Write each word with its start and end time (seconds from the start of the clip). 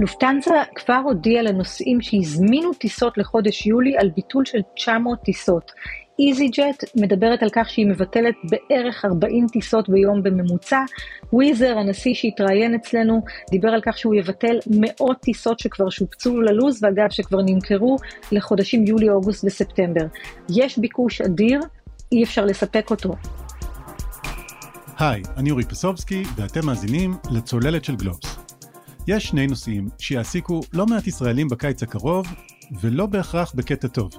לופטנזה 0.00 0.54
כבר 0.74 1.00
הודיעה 1.04 1.42
לנוסעים 1.42 2.00
שהזמינו 2.00 2.74
טיסות 2.74 3.18
לחודש 3.18 3.66
יולי 3.66 3.96
על 3.98 4.10
ביטול 4.16 4.44
של 4.44 4.58
900 4.76 5.18
טיסות. 5.20 5.72
איזי 6.18 6.48
ג'ט 6.48 6.84
מדברת 6.96 7.42
על 7.42 7.48
כך 7.52 7.70
שהיא 7.70 7.86
מבטלת 7.86 8.34
בערך 8.44 9.04
40 9.04 9.46
טיסות 9.52 9.88
ביום 9.88 10.22
בממוצע. 10.22 10.80
וויזר, 11.32 11.78
הנשיא 11.78 12.14
שהתראיין 12.14 12.74
אצלנו, 12.74 13.20
דיבר 13.50 13.68
על 13.68 13.80
כך 13.84 13.98
שהוא 13.98 14.14
יבטל 14.14 14.58
מאות 14.66 15.20
טיסות 15.20 15.58
שכבר 15.58 15.90
שופצו 15.90 16.40
ללוז, 16.40 16.84
ואגב 16.84 17.10
שכבר 17.10 17.38
נמכרו 17.46 17.96
לחודשים 18.32 18.86
יולי, 18.86 19.10
אוגוסט 19.10 19.44
וספטמבר. 19.44 20.06
יש 20.48 20.78
ביקוש 20.78 21.20
אדיר, 21.20 21.60
אי 22.12 22.24
אפשר 22.24 22.44
לספק 22.44 22.90
אותו. 22.90 23.14
היי, 24.98 25.22
אני 25.36 25.50
אורי 25.50 25.64
פסובסקי, 25.64 26.22
ואתם 26.36 26.66
מאזינים 26.66 27.14
לצוללת 27.30 27.84
של 27.84 27.96
גלובס. 27.96 28.45
יש 29.06 29.26
שני 29.26 29.46
נושאים 29.46 29.88
שיעסיקו 29.98 30.60
לא 30.72 30.86
מעט 30.86 31.06
ישראלים 31.06 31.48
בקיץ 31.48 31.82
הקרוב, 31.82 32.26
ולא 32.80 33.06
בהכרח 33.06 33.52
בקטע 33.54 33.88
טוב. 33.88 34.10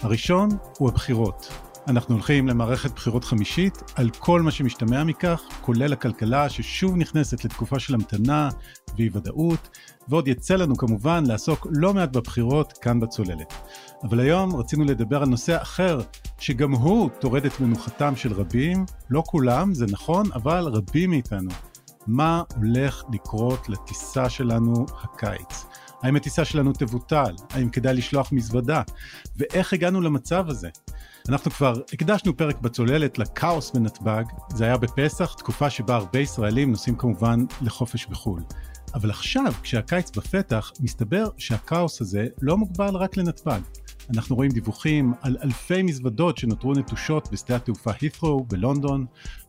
הראשון 0.00 0.48
הוא 0.78 0.88
הבחירות. 0.88 1.48
אנחנו 1.88 2.14
הולכים 2.14 2.48
למערכת 2.48 2.90
בחירות 2.90 3.24
חמישית 3.24 3.82
על 3.94 4.10
כל 4.10 4.42
מה 4.42 4.50
שמשתמע 4.50 5.04
מכך, 5.04 5.42
כולל 5.60 5.92
הכלכלה 5.92 6.48
ששוב 6.48 6.96
נכנסת 6.96 7.44
לתקופה 7.44 7.78
של 7.78 7.94
המתנה 7.94 8.48
ואי 8.96 9.08
ודאות, 9.12 9.68
ועוד 10.08 10.28
יצא 10.28 10.54
לנו 10.54 10.76
כמובן 10.76 11.24
לעסוק 11.26 11.66
לא 11.70 11.94
מעט 11.94 12.12
בבחירות 12.12 12.72
כאן 12.72 13.00
בצוללת. 13.00 13.54
אבל 14.02 14.20
היום 14.20 14.56
רצינו 14.56 14.84
לדבר 14.84 15.22
על 15.22 15.28
נושא 15.28 15.62
אחר, 15.62 16.00
שגם 16.38 16.72
הוא 16.72 17.10
טורד 17.20 17.44
את 17.44 17.60
מנוחתם 17.60 18.16
של 18.16 18.32
רבים, 18.32 18.84
לא 19.10 19.22
כולם, 19.26 19.74
זה 19.74 19.86
נכון, 19.90 20.26
אבל 20.34 20.64
רבים 20.64 21.10
מאיתנו. 21.10 21.50
מה 22.06 22.42
הולך 22.56 23.04
לקרות 23.12 23.68
לטיסה 23.68 24.30
שלנו 24.30 24.86
הקיץ? 25.02 25.64
האם 26.02 26.16
הטיסה 26.16 26.44
שלנו 26.44 26.72
תבוטל? 26.72 27.34
האם 27.50 27.68
כדאי 27.68 27.94
לשלוח 27.94 28.32
מזוודה? 28.32 28.82
ואיך 29.36 29.72
הגענו 29.72 30.00
למצב 30.00 30.48
הזה? 30.48 30.68
אנחנו 31.28 31.50
כבר 31.50 31.74
הקדשנו 31.92 32.36
פרק 32.36 32.60
בצוללת 32.60 33.18
לכאוס 33.18 33.70
בנתב"ג, 33.70 34.24
זה 34.54 34.64
היה 34.64 34.76
בפסח, 34.76 35.34
תקופה 35.34 35.70
שבה 35.70 35.94
הרבה 35.94 36.18
ישראלים 36.18 36.70
נוסעים 36.70 36.96
כמובן 36.96 37.44
לחופש 37.60 38.06
בחו"ל. 38.06 38.42
אבל 38.94 39.10
עכשיו, 39.10 39.52
כשהקיץ 39.62 40.10
בפתח, 40.16 40.72
מסתבר 40.80 41.28
שהכאוס 41.38 42.00
הזה 42.00 42.26
לא 42.42 42.56
מוגבל 42.56 42.96
רק 42.96 43.16
לנתב"ג. 43.16 43.60
אנחנו 44.10 44.36
רואים 44.36 44.50
דיווחים 44.50 45.12
על 45.22 45.36
אלפי 45.42 45.82
מזוודות 45.82 46.38
שנותרו 46.38 46.72
נטושות 46.72 47.28
בשדה 47.32 47.56
התעופה 47.56 47.90
הית'רו 48.00 48.44
בלונדון, 48.44 49.06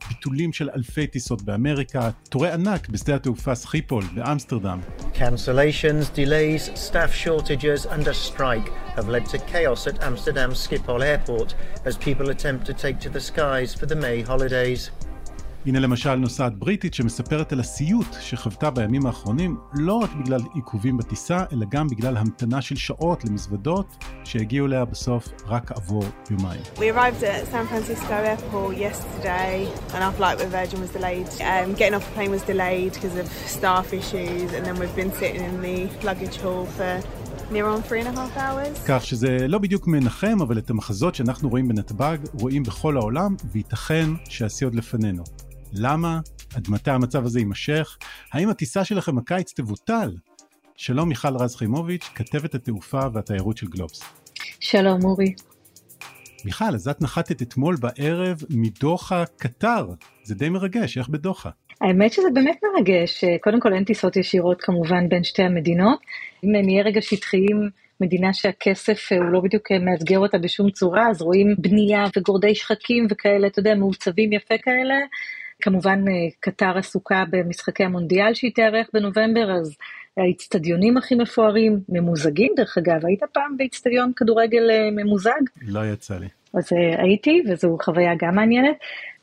ביטולים 0.07 0.53
של 0.53 0.69
אלפי 0.75 1.07
טיסות 1.07 1.41
באמריקה, 1.41 2.09
תורי 2.29 2.51
ענק 2.51 2.89
בשדה 2.89 3.15
התעופה 3.15 3.55
סחיפול 3.55 4.03
באמסטרדם. 4.15 4.79
Cancellations, 5.13 6.15
delays, 6.15 6.79
staff 6.87 7.13
shortages 7.25 7.85
and 7.85 8.07
a 8.07 8.13
strike 8.13 8.69
have 8.95 9.07
led 9.07 9.25
to 9.25 9.37
chaos 9.51 9.87
at 9.87 10.03
Amsterdam 10.03 10.51
Schiphol 10.51 11.01
Airport 11.03 11.55
as 11.85 11.97
people 11.97 12.29
attempt 12.29 12.65
to 12.65 12.73
take 12.73 12.97
to 12.99 13.09
the 13.09 13.23
skies 13.31 13.73
for 13.79 13.85
the 13.85 13.95
May 13.95 14.21
holidays. 14.21 14.91
הנה 15.65 15.79
למשל 15.79 16.15
נוסעת 16.15 16.55
בריטית 16.55 16.93
שמספרת 16.93 17.51
על 17.53 17.59
הסיוט 17.59 18.07
שחוותה 18.21 18.69
בימים 18.69 19.05
האחרונים 19.05 19.57
לא 19.73 19.93
רק 19.93 20.09
בגלל 20.13 20.39
עיכובים 20.55 20.97
בטיסה, 20.97 21.43
אלא 21.53 21.65
גם 21.69 21.87
בגלל 21.87 22.17
המתנה 22.17 22.61
של 22.61 22.75
שעות 22.75 23.25
למזוודות 23.25 24.05
שהגיעו 24.23 24.67
אליה 24.67 24.85
בסוף 24.85 25.27
רק 25.47 25.71
עבור 25.71 26.03
יומיים. 26.29 26.61
We 26.75 26.79
arrived 26.79 27.23
at 27.23 27.47
San 27.51 27.67
Francisco 27.67 28.13
airport 28.13 28.77
yesterday 28.77 29.67
and 29.93 30.03
our 30.03 30.13
flight 30.19 30.37
with 30.39 30.51
Virgin 30.51 30.79
was 30.81 30.91
delayed. 30.99 31.27
Um, 31.41 31.73
getting 31.79 31.95
off 31.97 32.05
the 32.09 32.15
plane 32.17 32.31
was 32.37 32.43
delayed 32.53 32.93
because 32.93 33.15
of 33.21 33.27
staff 33.57 33.87
issues 33.93 34.49
and 34.55 34.61
then 34.65 34.75
we've 34.79 34.97
been 35.01 35.13
sitting 35.21 35.43
in 35.49 35.55
the 35.67 35.77
luggage 36.09 36.37
hall 36.43 36.65
for 36.77 36.93
כך 38.85 39.05
שזה 39.05 39.47
לא 39.47 39.57
בדיוק 39.57 39.87
מנחם, 39.87 40.37
אבל 40.41 40.57
את 40.57 40.69
המחזות 40.69 41.15
שאנחנו 41.15 41.49
רואים 41.49 41.67
בנתב"ג 41.67 42.17
רואים 42.33 42.63
בכל 42.63 42.97
העולם, 42.97 43.35
וייתכן 43.51 44.09
שהשיא 44.29 44.67
עוד 44.67 44.75
לפנינו. 44.75 45.23
למה? 45.75 46.19
עד 46.55 46.67
מתי 46.69 46.91
המצב 46.91 47.25
הזה 47.25 47.39
יימשך? 47.39 47.97
האם 48.31 48.49
הטיסה 48.49 48.85
שלכם 48.85 49.17
הקיץ 49.17 49.53
תבוטל? 49.53 50.11
שלום 50.75 51.09
מיכל 51.09 51.35
רז 51.35 51.55
חימוביץ', 51.55 52.09
כתבת 52.15 52.55
התעופה 52.55 52.99
והתיירות 53.13 53.57
של 53.57 53.67
גלובס. 53.67 54.03
שלום 54.59 54.99
אורי. 55.03 55.33
מיכל, 56.45 56.65
אז 56.65 56.87
את 56.87 57.01
נחתת 57.01 57.41
אתמול 57.41 57.75
בערב 57.75 58.41
מדוחה 58.49 59.23
קטר, 59.37 59.87
זה 60.23 60.35
די 60.35 60.49
מרגש, 60.49 60.97
איך 60.97 61.09
בדוחה? 61.09 61.49
האמת 61.81 62.13
שזה 62.13 62.27
באמת 62.33 62.59
מרגש, 62.63 63.23
קודם 63.41 63.59
כל 63.59 63.73
אין 63.73 63.83
טיסות 63.83 64.15
ישירות 64.15 64.61
כמובן 64.61 65.09
בין 65.09 65.23
שתי 65.23 65.43
המדינות, 65.43 65.99
אם 66.43 66.49
נהיה 66.65 66.83
רגע 66.83 67.01
שטחיים 67.01 67.69
מדינה 68.01 68.33
שהכסף 68.33 69.11
הוא 69.11 69.31
לא 69.31 69.39
בדיוק 69.39 69.71
מאתגר 69.71 70.19
אותה 70.19 70.37
בשום 70.37 70.71
צורה, 70.71 71.09
אז 71.09 71.21
רואים 71.21 71.55
בנייה 71.57 72.03
וגורדי 72.17 72.55
שחקים 72.55 73.07
וכאלה, 73.09 73.47
אתה 73.47 73.59
יודע, 73.59 73.75
מעוצבים 73.75 74.33
יפה 74.33 74.55
כאלה, 74.63 74.95
כמובן 75.63 76.07
אה, 76.07 76.13
קטר 76.39 76.77
עסוקה 76.77 77.23
במשחקי 77.29 77.83
המונדיאל 77.83 78.33
שהיא 78.33 78.51
תארך 78.55 78.87
בנובמבר, 78.93 79.51
אז 79.51 79.75
האיצטדיונים 80.17 80.97
הכי 80.97 81.15
מפוארים, 81.15 81.79
ממוזגים 81.89 82.53
דרך 82.55 82.77
אגב, 82.77 83.05
היית 83.05 83.23
פעם 83.33 83.57
באיצטדיון 83.57 84.11
כדורגל 84.15 84.69
אה, 84.71 84.89
ממוזג? 84.91 85.41
לא 85.61 85.85
יצא 85.85 86.17
לי. 86.17 86.27
אז 86.53 86.73
אה, 86.73 87.03
הייתי, 87.03 87.43
וזו 87.49 87.77
חוויה 87.81 88.11
גם 88.19 88.35
מעניינת. 88.35 88.75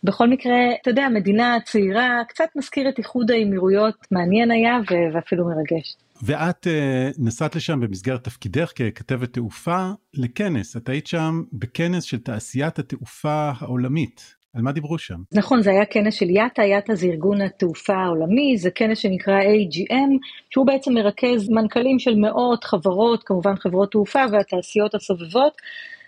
בכל 0.05 0.29
מקרה, 0.29 0.57
אתה 0.83 0.91
יודע, 0.91 1.09
מדינה 1.09 1.59
צעירה, 1.65 2.23
קצת 2.29 2.49
מזכיר 2.57 2.89
את 2.89 2.99
איחוד 2.99 3.31
האמירויות, 3.31 3.95
מעניין 4.11 4.51
היה 4.51 4.79
ואפילו 5.15 5.45
מרגש. 5.47 5.97
ואת 6.23 6.67
uh, 6.67 7.17
נסעת 7.19 7.57
לשם 7.57 7.81
במסגרת 7.81 8.25
תפקידך 8.25 8.73
ככתבת 8.77 9.33
תעופה 9.33 9.91
לכנס, 10.15 10.77
את 10.77 10.89
היית 10.89 11.07
שם 11.07 11.43
בכנס 11.53 12.05
של 12.05 12.19
תעשיית 12.19 12.79
התעופה 12.79 13.51
העולמית. 13.59 14.40
על 14.55 14.63
מה 14.63 14.73
דיברו 14.73 14.99
שם? 14.99 15.23
נכון, 15.33 15.63
זה 15.63 15.71
היה 15.71 15.85
כנס 15.85 16.15
של 16.15 16.31
יאטה, 16.31 16.63
יאטה 16.63 16.95
זה 16.95 17.07
ארגון 17.07 17.41
התעופה 17.41 17.95
העולמי, 17.95 18.57
זה 18.57 18.71
כנס 18.71 18.99
שנקרא 18.99 19.41
AGM, 19.41 20.19
שהוא 20.51 20.67
בעצם 20.67 20.95
מרכז 20.95 21.49
מנכ"לים 21.49 21.99
של 21.99 22.15
מאות 22.15 22.65
חברות, 22.65 23.23
כמובן 23.25 23.57
חברות 23.57 23.91
תעופה 23.91 24.21
והתעשיות 24.33 24.95
הסובבות. 24.95 25.53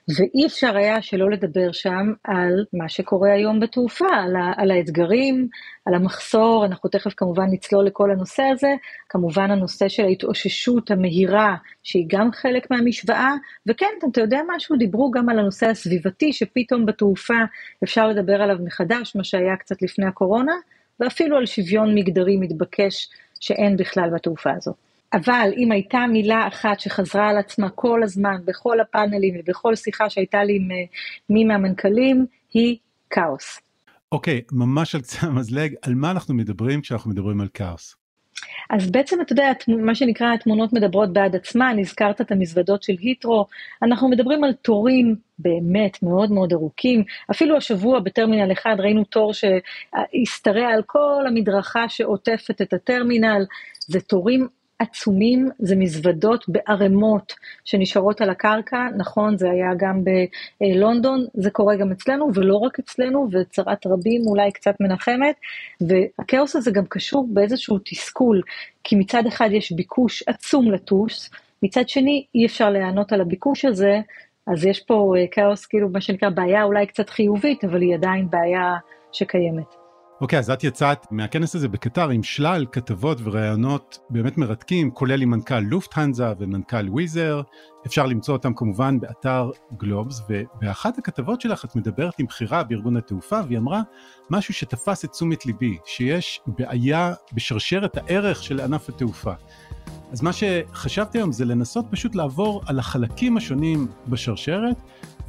ואי 0.08 0.46
אפשר 0.46 0.76
היה 0.76 1.02
שלא 1.02 1.30
לדבר 1.30 1.72
שם 1.72 2.12
על 2.24 2.64
מה 2.72 2.88
שקורה 2.88 3.32
היום 3.32 3.60
בתעופה, 3.60 4.06
על, 4.24 4.36
ה, 4.36 4.52
על 4.56 4.70
האתגרים, 4.70 5.48
על 5.86 5.94
המחסור, 5.94 6.66
אנחנו 6.66 6.88
תכף 6.88 7.14
כמובן 7.16 7.46
נצלול 7.50 7.86
לכל 7.86 8.10
הנושא 8.10 8.42
הזה, 8.42 8.74
כמובן 9.08 9.50
הנושא 9.50 9.88
של 9.88 10.04
ההתאוששות 10.04 10.91
המהירה, 10.91 11.56
שהיא 11.82 12.04
גם 12.08 12.32
חלק 12.32 12.70
מהמשוואה, 12.70 13.34
וכן, 13.66 13.86
אתה 14.10 14.20
יודע 14.20 14.41
משהו, 14.56 14.76
דיברו 14.76 15.10
גם 15.10 15.28
על 15.28 15.38
הנושא 15.38 15.66
הסביבתי, 15.66 16.32
שפתאום 16.32 16.86
בתעופה 16.86 17.42
אפשר 17.84 18.08
לדבר 18.08 18.42
עליו 18.42 18.56
מחדש, 18.64 19.16
מה 19.16 19.24
שהיה 19.24 19.56
קצת 19.56 19.82
לפני 19.82 20.06
הקורונה, 20.06 20.54
ואפילו 21.00 21.36
על 21.36 21.46
שוויון 21.46 21.94
מגדרי 21.94 22.36
מתבקש 22.36 23.10
שאין 23.41 23.76
בכלל 23.76 24.10
בתעופה 24.14 24.50
הזאת. 24.56 24.91
אבל 25.12 25.50
אם 25.56 25.72
הייתה 25.72 26.06
מילה 26.12 26.48
אחת 26.48 26.80
שחזרה 26.80 27.28
על 27.28 27.38
עצמה 27.38 27.70
כל 27.70 28.02
הזמן, 28.02 28.36
בכל 28.44 28.80
הפאנלים 28.80 29.34
ובכל 29.38 29.74
שיחה 29.74 30.10
שהייתה 30.10 30.44
לי 30.44 30.56
עם 30.56 30.68
מי 31.30 31.44
מהמנכ"לים, 31.44 32.26
היא 32.52 32.76
כאוס. 33.10 33.60
אוקיי, 34.12 34.40
okay, 34.44 34.54
ממש 34.54 34.94
על 34.94 35.00
קצה 35.00 35.26
המזלג, 35.26 35.74
על 35.82 35.94
מה 35.94 36.10
אנחנו 36.10 36.34
מדברים 36.34 36.80
כשאנחנו 36.80 37.10
מדברים 37.10 37.40
על 37.40 37.48
כאוס? 37.54 37.96
אז 38.70 38.90
בעצם 38.90 39.20
אתה 39.20 39.32
יודע, 39.32 39.52
מה 39.68 39.94
שנקרא 39.94 40.34
התמונות 40.34 40.72
מדברות 40.72 41.12
בעד 41.12 41.36
עצמן, 41.36 41.76
הזכרת 41.80 42.20
את 42.20 42.32
המזוודות 42.32 42.82
של 42.82 42.92
היטרו, 42.98 43.46
אנחנו 43.82 44.08
מדברים 44.08 44.44
על 44.44 44.52
תורים 44.52 45.16
באמת 45.38 46.02
מאוד 46.02 46.32
מאוד 46.32 46.52
ארוכים, 46.52 47.04
אפילו 47.30 47.56
השבוע 47.56 48.00
בטרמינל 48.00 48.52
1 48.52 48.70
ראינו 48.78 49.04
תור 49.04 49.32
שהשתרע 49.32 50.68
על 50.68 50.82
כל 50.86 51.24
המדרכה 51.28 51.88
שעוטפת 51.88 52.62
את 52.62 52.72
הטרמינל, 52.72 53.44
זה 53.80 54.00
תורים 54.00 54.48
עצומים, 54.82 55.48
זה 55.59 55.77
מזוודות 55.77 56.45
בערימות 56.48 57.33
שנשארות 57.65 58.21
על 58.21 58.30
הקרקע, 58.30 58.86
נכון, 58.97 59.39
זה 59.39 59.51
היה 59.51 59.71
גם 59.77 60.03
בלונדון, 60.60 61.27
זה 61.34 61.51
קורה 61.51 61.77
גם 61.77 61.92
אצלנו, 61.92 62.34
ולא 62.34 62.56
רק 62.56 62.78
אצלנו, 62.78 63.28
וצרת 63.33 63.86
רבים 63.86 64.22
אולי 64.27 64.53
קצת 64.53 64.74
מנחמת, 64.80 65.36
והכאוס 65.80 66.56
הזה 66.56 66.71
גם 66.71 66.84
קשור 66.89 67.27
באיזשהו 67.30 67.78
תסכול, 67.84 68.42
כי 68.84 68.97
מצד 68.97 69.27
אחד 69.27 69.48
יש 69.53 69.72
ביקוש 69.72 70.22
עצום 70.27 70.72
לטוס, 70.72 71.30
מצד 71.62 71.89
שני 71.89 72.24
אי 72.34 72.47
אפשר 72.47 72.71
להיענות 72.71 73.12
על 73.12 73.21
הביקוש 73.21 73.65
הזה, 73.65 74.01
אז 74.47 74.65
יש 74.65 74.80
פה 74.80 75.15
אה, 75.18 75.24
כאוס, 75.30 75.66
כאילו 75.66 75.89
מה 75.89 76.01
שנקרא 76.01 76.28
בעיה 76.28 76.62
אולי 76.62 76.86
קצת 76.86 77.10
חיובית, 77.10 77.65
אבל 77.65 77.80
היא 77.80 77.95
עדיין 77.95 78.30
בעיה 78.30 78.77
שקיימת. 79.12 79.81
אוקיי, 80.22 80.39
okay, 80.39 80.41
אז 80.41 80.51
את 80.51 80.65
יצאת 80.65 81.07
מהכנס 81.10 81.54
הזה 81.54 81.69
בקטר 81.69 82.09
עם 82.09 82.22
שלל 82.22 82.66
כתבות 82.72 83.19
וראיונות 83.22 83.98
באמת 84.10 84.39
מרתקים, 84.39 84.91
כולל 84.91 85.22
עם 85.22 85.30
מנכ"ל 85.30 85.59
לופטהנזה 85.59 86.33
ומנכ"ל 86.39 86.89
וויזר. 86.89 87.42
אפשר 87.86 88.07
למצוא 88.07 88.36
אותם 88.36 88.54
כמובן 88.54 89.01
באתר 89.01 89.51
גלובס, 89.77 90.22
ובאחת 90.28 90.98
הכתבות 90.98 91.41
שלך 91.41 91.65
את 91.65 91.77
מדברת 91.77 92.19
עם 92.19 92.27
בכירה 92.27 92.65
בארגון 92.65 92.97
התעופה, 92.97 93.41
והיא 93.47 93.59
אמרה 93.59 93.83
משהו 94.30 94.54
שתפס 94.54 95.04
את 95.04 95.10
תשומת 95.10 95.47
ליבי, 95.47 95.78
שיש 95.84 96.41
בעיה 96.47 97.15
בשרשרת 97.33 97.97
הערך 97.97 98.42
של 98.42 98.60
ענף 98.60 98.89
התעופה. 98.89 99.33
אז 100.13 100.22
מה 100.22 100.30
שחשבתי 100.33 101.18
היום 101.18 101.33
זה 101.33 101.45
לנסות 101.45 101.84
פשוט 101.91 102.15
לעבור 102.15 102.63
על 102.66 102.78
החלקים 102.78 103.36
השונים 103.36 103.86
בשרשרת, 104.09 104.77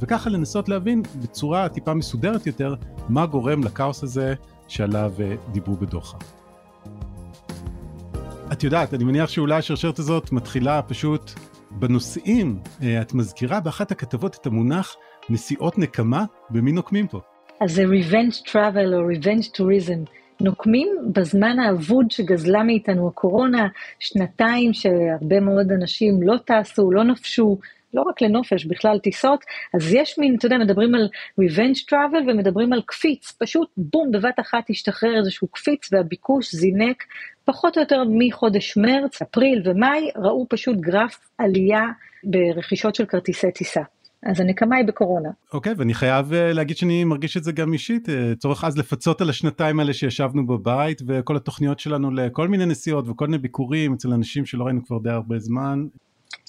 וככה 0.00 0.30
לנסות 0.30 0.68
להבין 0.68 1.02
בצורה 1.22 1.68
טיפה 1.68 1.94
מסודרת 1.94 2.46
יותר, 2.46 2.74
מה 3.08 3.26
גורם 3.26 3.64
לכאוס 3.64 4.02
הזה 4.02 4.34
שעליו 4.68 5.12
דיברו 5.52 5.74
בדוחה. 5.74 6.18
את 8.52 8.64
יודעת, 8.64 8.94
אני 8.94 9.04
מניח 9.04 9.28
שאולי 9.28 9.58
השרשרת 9.58 9.98
הזאת 9.98 10.32
מתחילה 10.32 10.82
פשוט 10.82 11.30
בנושאים. 11.70 12.58
אה, 12.82 13.00
את 13.00 13.14
מזכירה 13.14 13.60
באחת 13.60 13.90
הכתבות 13.90 14.36
את 14.40 14.46
המונח 14.46 14.96
נסיעות 15.30 15.78
נקמה, 15.78 16.24
במי 16.50 16.72
נוקמים 16.72 17.06
פה? 17.06 17.20
אז 17.60 17.74
זה 17.74 17.82
revenge 17.84 18.50
travel 18.50 18.94
או 18.94 19.10
revenge 19.10 19.46
tourism. 19.56 20.10
נוקמים 20.40 20.88
בזמן 21.12 21.58
האבוד 21.58 22.10
שגזלה 22.10 22.62
מאיתנו 22.62 23.08
הקורונה, 23.08 23.68
שנתיים 23.98 24.72
שהרבה 24.72 25.40
מאוד 25.40 25.72
אנשים 25.72 26.22
לא 26.22 26.34
טסו, 26.44 26.90
לא 26.90 27.04
נפשו, 27.04 27.58
לא 27.94 28.02
רק 28.02 28.22
לנופש, 28.22 28.64
בכלל 28.64 28.98
טיסות, 28.98 29.44
אז 29.74 29.94
יש 29.94 30.18
מין, 30.18 30.36
אתה 30.38 30.46
יודע, 30.46 30.58
מדברים 30.58 30.94
על 30.94 31.08
revenge 31.40 31.78
travel 31.90 32.30
ומדברים 32.30 32.72
על 32.72 32.82
קפיץ, 32.86 33.32
פשוט 33.38 33.68
בום, 33.76 34.10
בבת 34.10 34.40
אחת 34.40 34.70
השתחרר 34.70 35.18
איזשהו 35.18 35.48
קפיץ 35.48 35.92
והביקוש 35.92 36.54
זינק 36.54 37.02
פחות 37.44 37.76
או 37.76 37.82
יותר 37.82 38.02
מחודש 38.08 38.76
מרץ, 38.76 39.22
אפריל 39.22 39.62
ומאי, 39.64 40.10
ראו 40.16 40.46
פשוט 40.50 40.76
גרף 40.76 41.30
עלייה 41.38 41.84
ברכישות 42.24 42.94
של 42.94 43.06
כרטיסי 43.06 43.52
טיסה. 43.52 43.82
אז 44.26 44.40
הנקמה 44.40 44.76
היא 44.76 44.86
בקורונה. 44.86 45.28
אוקיי, 45.52 45.72
okay, 45.72 45.74
ואני 45.78 45.94
חייב 45.94 46.32
uh, 46.32 46.34
להגיד 46.34 46.76
שאני 46.76 47.04
מרגיש 47.04 47.36
את 47.36 47.44
זה 47.44 47.52
גם 47.52 47.72
אישית, 47.72 48.08
uh, 48.08 48.12
צורך 48.38 48.64
אז 48.64 48.78
לפצות 48.78 49.20
על 49.20 49.30
השנתיים 49.30 49.80
האלה 49.80 49.92
שישבנו 49.92 50.46
בבית 50.46 51.02
וכל 51.06 51.36
התוכניות 51.36 51.78
שלנו 51.78 52.10
לכל 52.10 52.48
מיני 52.48 52.66
נסיעות 52.66 53.08
וכל 53.08 53.26
מיני 53.26 53.38
ביקורים 53.38 53.92
אצל 53.92 54.12
אנשים 54.12 54.46
שלא 54.46 54.64
ראינו 54.64 54.84
כבר 54.84 54.98
די 54.98 55.10
הרבה 55.10 55.38
זמן. 55.38 55.84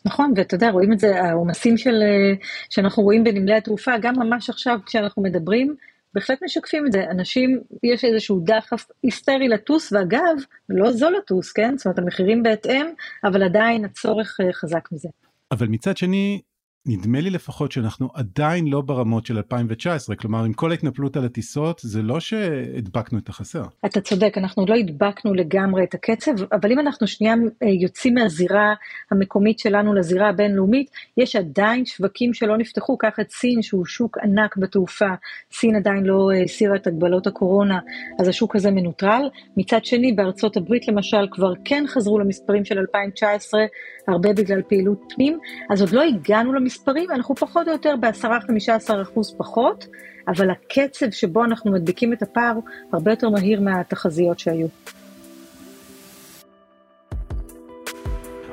נכון, 0.05 0.33
ואתה 0.35 0.55
יודע, 0.55 0.69
רואים 0.69 0.93
את 0.93 0.99
זה, 0.99 1.21
העומסים 1.21 1.75
אה, 1.87 2.33
שאנחנו 2.69 3.03
רואים 3.03 3.23
בנמלי 3.23 3.53
התעופה, 3.53 3.97
גם 4.01 4.15
ממש 4.19 4.49
עכשיו 4.49 4.79
כשאנחנו 4.85 5.23
מדברים, 5.23 5.75
בהחלט 6.13 6.43
משקפים 6.43 6.87
את 6.87 6.91
זה. 6.91 7.03
אנשים, 7.11 7.59
יש 7.83 8.05
איזשהו 8.05 8.39
דחף 8.45 8.85
היסטרי 9.03 9.47
לטוס, 9.47 9.93
ואגב, 9.93 10.35
לא 10.69 10.91
זול 10.91 11.15
לטוס, 11.17 11.51
כן? 11.51 11.77
זאת 11.77 11.85
אומרת, 11.85 11.99
המחירים 11.99 12.43
בהתאם, 12.43 12.85
אבל 13.23 13.43
עדיין 13.43 13.85
הצורך 13.85 14.37
חזק 14.53 14.89
מזה. 14.91 15.09
אבל 15.51 15.67
מצד 15.67 15.97
שני, 15.97 16.41
נדמה 16.87 17.19
לי 17.21 17.29
לפחות 17.29 17.71
שאנחנו 17.71 18.09
עדיין 18.13 18.67
לא 18.67 18.81
ברמות 18.81 19.25
של 19.25 19.37
2019 19.37 20.15
כלומר 20.15 20.43
עם 20.43 20.53
כל 20.53 20.71
ההתנפלות 20.71 21.17
על 21.17 21.25
הטיסות 21.25 21.81
זה 21.83 22.01
לא 22.01 22.19
שהדבקנו 22.19 23.19
את 23.19 23.29
החסר. 23.29 23.63
אתה 23.85 24.01
צודק 24.01 24.33
אנחנו 24.37 24.65
לא 24.65 24.75
הדבקנו 24.75 25.33
לגמרי 25.33 25.83
את 25.83 25.93
הקצב 25.93 26.31
אבל 26.51 26.71
אם 26.71 26.79
אנחנו 26.79 27.07
שנייה 27.07 27.35
אה, 27.63 27.67
יוצאים 27.67 28.13
מהזירה 28.13 28.73
המקומית 29.11 29.59
שלנו 29.59 29.93
לזירה 29.93 30.29
הבינלאומית 30.29 30.91
יש 31.17 31.35
עדיין 31.35 31.85
שווקים 31.85 32.33
שלא 32.33 32.57
נפתחו 32.57 32.97
קח 32.97 33.19
את 33.21 33.31
סין 33.31 33.61
שהוא 33.61 33.85
שוק 33.85 34.17
ענק 34.17 34.57
בתעופה 34.57 35.09
סין 35.51 35.75
עדיין 35.75 36.03
לא 36.03 36.31
אה, 36.33 36.43
הסירה 36.43 36.75
את 36.75 36.87
הגבלות 36.87 37.27
הקורונה 37.27 37.79
אז 38.19 38.27
השוק 38.27 38.55
הזה 38.55 38.71
מנוטרל 38.71 39.29
מצד 39.57 39.85
שני 39.85 40.11
בארצות 40.11 40.57
הברית 40.57 40.87
למשל 40.87 41.27
כבר 41.31 41.53
כן 41.65 41.83
חזרו 41.87 42.19
למספרים 42.19 42.65
של 42.65 42.77
2019 42.77 43.61
הרבה 44.07 44.33
בגלל 44.33 44.61
פעילות 44.61 44.99
פנים 45.15 45.39
אז 45.69 45.81
עוד 45.81 45.91
לא 45.91 46.01
הגענו 46.01 46.53
למספרים. 46.53 46.74
המספרים, 46.75 47.11
אנחנו 47.11 47.35
פחות 47.35 47.67
או 47.67 47.73
יותר 47.73 47.95
ב-10-15% 47.99 49.19
פחות, 49.37 49.87
אבל 50.27 50.49
הקצב 50.49 51.09
שבו 51.11 51.43
אנחנו 51.43 51.71
מדביקים 51.71 52.13
את 52.13 52.21
הפער 52.21 52.55
הרבה 52.93 53.11
יותר 53.11 53.29
מהיר 53.29 53.61
מהתחזיות 53.61 54.39
שהיו. 54.39 54.67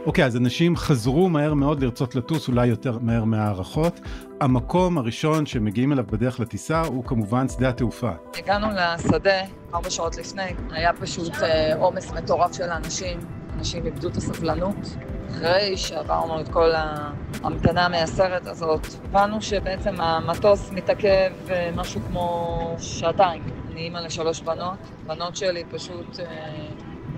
אוקיי, 0.07 0.25
okay, 0.25 0.27
אז 0.27 0.37
אנשים 0.37 0.77
חזרו 0.77 1.29
מהר 1.29 1.55
מאוד 1.55 1.83
לרצות 1.83 2.15
לטוס, 2.15 2.49
אולי 2.49 2.67
יותר 2.67 2.99
מהר 3.01 3.25
מהערכות. 3.25 4.01
המקום 4.41 4.99
הראשון 4.99 5.47
שמגיעים 5.47 5.93
אליו 5.93 6.05
בדרך 6.07 6.41
לטיסה 6.41 6.81
הוא 6.81 7.05
כמובן 7.05 7.49
שדה 7.49 7.69
התעופה. 7.69 8.11
הגענו 8.39 8.67
לשדה 8.77 9.41
ארבע 9.75 9.91
שעות 9.91 10.17
לפני, 10.17 10.55
היה 10.71 10.93
פשוט 10.93 11.33
אה, 11.43 11.75
עומס 11.77 12.13
מטורף 12.13 12.53
של 12.53 12.71
האנשים, 12.71 13.19
אנשים 13.59 13.87
איבדו 13.87 14.09
את 14.09 14.17
הסבלנות. 14.17 14.97
אחרי 15.43 15.77
שעברנו 15.77 16.41
את 16.41 16.49
כל 16.49 16.71
ההמתנה 16.75 17.89
מהסרט 17.89 18.47
הזאת, 18.47 18.87
הבנו 19.05 19.43
שבעצם 19.43 19.95
המטוס 19.99 20.71
מתעכב 20.73 21.31
אה, 21.51 21.71
משהו 21.77 22.01
כמו 22.01 22.77
שעתיים. 22.79 23.43
אני 23.73 23.81
אימא 23.81 23.99
לשלוש 23.99 24.41
בנות, 24.41 24.79
בנות 25.07 25.37
שלי 25.37 25.65
פשוט 25.71 26.21
אה, 26.21 26.27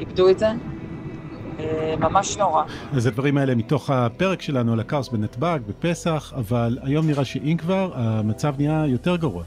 איבדו 0.01 0.29
את 0.29 0.39
זה. 0.39 0.47
אה, 1.59 1.95
ממש 1.99 2.37
נורא. 2.37 2.65
אז 2.97 3.07
הדברים 3.07 3.39
האלה 3.39 3.55
מתוך 3.55 3.91
הפרק 3.91 4.43
שלנו 4.43 4.73
על 4.73 4.81
הכאוס 4.81 5.09
בנתב"ג, 5.09 5.59
בפסח, 5.69 6.33
אבל 6.37 6.79
היום 6.83 7.07
נראה 7.07 7.25
שאם 7.25 7.57
כבר, 7.59 7.91
המצב 7.95 8.55
נהיה 8.59 8.85
יותר 8.87 9.17
גרוע. 9.17 9.45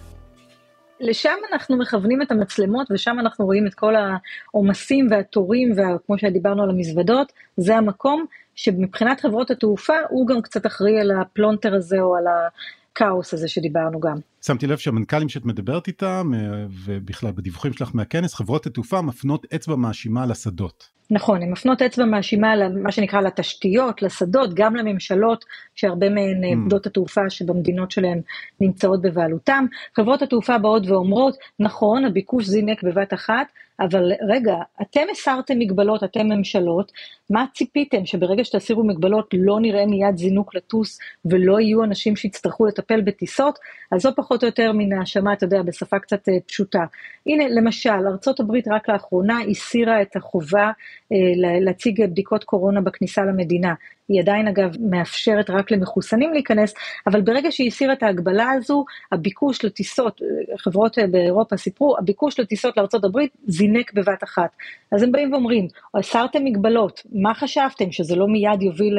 לשם 0.99 1.35
אנחנו 1.51 1.77
מכוונים 1.77 2.21
את 2.21 2.31
המצלמות 2.31 2.87
ושם 2.91 3.19
אנחנו 3.19 3.45
רואים 3.45 3.67
את 3.67 3.73
כל 3.73 3.93
העומסים 3.95 5.07
והתורים 5.11 5.71
וכמו 5.71 6.17
שדיברנו 6.17 6.63
על 6.63 6.69
המזוודות, 6.69 7.33
זה 7.57 7.77
המקום 7.77 8.25
שמבחינת 8.57 9.19
חברות 9.19 9.51
התעופה 9.51 9.93
הוא 10.09 10.27
גם 10.27 10.41
קצת 10.41 10.65
אחראי 10.65 10.99
על 10.99 11.11
הפלונטר 11.21 11.75
הזה 11.75 11.99
או 12.01 12.15
על 12.15 12.23
הכאוס 12.27 13.33
הזה 13.33 13.47
שדיברנו 13.47 13.99
גם. 13.99 14.17
שמתי 14.45 14.67
לב 14.67 14.77
שהמנכ"לים 14.77 15.29
שאת 15.29 15.45
מדברת 15.45 15.87
איתם 15.87 16.31
אה, 16.35 16.65
ובכלל 16.85 17.31
בדיווחים 17.31 17.73
שלך 17.73 17.91
מהכנס 17.93 18.33
חברות 18.33 18.65
התעופה 18.65 19.01
מפנות 19.01 19.45
אצבע 19.55 19.75
מאשימה 19.75 20.25
לשדות. 20.25 20.89
נכון, 21.11 21.41
הן 21.41 21.51
מפנות 21.51 21.81
אצבע 21.81 22.05
מאשימה 22.05 22.55
למה 22.55 22.91
שנקרא 22.91 23.21
לתשתיות, 23.21 24.01
לשדות, 24.01 24.53
גם 24.53 24.75
לממשלות, 24.75 25.45
שהרבה 25.75 26.09
מהן 26.09 26.43
אממ. 26.43 26.47
שדות 26.47 26.85
התעופה 26.85 27.29
שבמדינות 27.29 27.91
שלהן 27.91 28.21
נמצאות 28.61 29.01
בבעלותם. 29.01 29.65
חברות 29.95 30.21
התעופה 30.21 30.57
באות 30.57 30.87
ואומרות, 30.87 31.35
נכון, 31.59 32.05
הביקוש 32.05 32.45
זינק 32.45 32.83
בבת 32.83 33.13
אחת, 33.13 33.47
אבל 33.79 34.11
רגע, 34.29 34.55
אתם 34.81 35.01
הסרתם 35.11 35.59
מגבלות, 35.59 36.03
אתם 36.03 36.27
ממשלות, 36.27 36.91
מה 37.29 37.45
ציפיתם, 37.53 38.05
שברגע 38.05 38.43
שתסירו 38.43 38.83
מגבלות 38.83 39.29
לא 39.33 39.59
נראה 39.59 39.85
מיד 39.85 40.17
זינוק 40.17 40.55
לטוס 40.55 40.99
ולא 41.25 41.59
יהיו 41.59 41.83
אנשים 41.83 42.15
שיצטרכו 42.15 42.65
לטפל 42.65 43.01
בטיסות? 43.01 43.59
אז 43.91 44.01
זו 44.01 44.09
פחות 44.15 44.43
או 44.43 44.47
יותר 44.47 44.71
מן 44.71 44.93
האשמה, 44.93 45.33
אתה 45.33 45.45
יודע, 45.45 45.61
בשפה 45.61 45.99
קצת 45.99 46.29
אה, 46.29 46.37
פשוטה. 46.47 46.85
הנה, 47.25 47.43
למשל, 47.47 47.89
ארה"ב 47.89 48.51
רק 48.71 48.89
לאחרונה 48.89 49.39
הסירה 49.51 50.01
את 50.01 50.15
החובה 50.15 50.71
אה, 51.11 51.17
להציג 51.61 52.05
בדיקות 52.05 52.43
קורונה 52.43 52.81
בכניסה 52.81 53.25
למדינה. 53.25 53.73
היא 54.09 54.21
עדיין 54.21 54.47
אגב 54.47 54.75
מאפשרת 54.89 55.49
רק 55.49 55.71
למחוסנים 55.71 56.33
להיכנס, 56.33 56.73
אבל 57.07 57.21
ברגע 57.21 57.51
שהיא 57.51 57.67
הסירה 57.67 57.93
את 57.93 58.03
ההגבלה 58.03 58.49
הזו, 58.51 58.85
הביקוש 59.11 59.65
לטיסות, 59.65 60.21
חברות 60.57 60.97
באירופה 61.11 61.57
סיפרו, 61.57 61.95
הביקוש 61.99 62.39
לטיסות 62.39 62.77
לארה"ב 62.77 63.19
זינק 63.47 63.93
בבת 63.93 64.23
אחת. 64.23 64.49
אז 64.91 65.03
הם 65.03 65.11
באים 65.11 65.33
ואומרים, 65.33 65.67
הסרתם 65.95 66.43
מגבלות, 66.43 67.03
מה 67.13 67.33
חשבתם, 67.33 67.91
שזה 67.91 68.15
לא 68.15 68.27
מיד 68.27 68.61
יוביל 68.61 68.97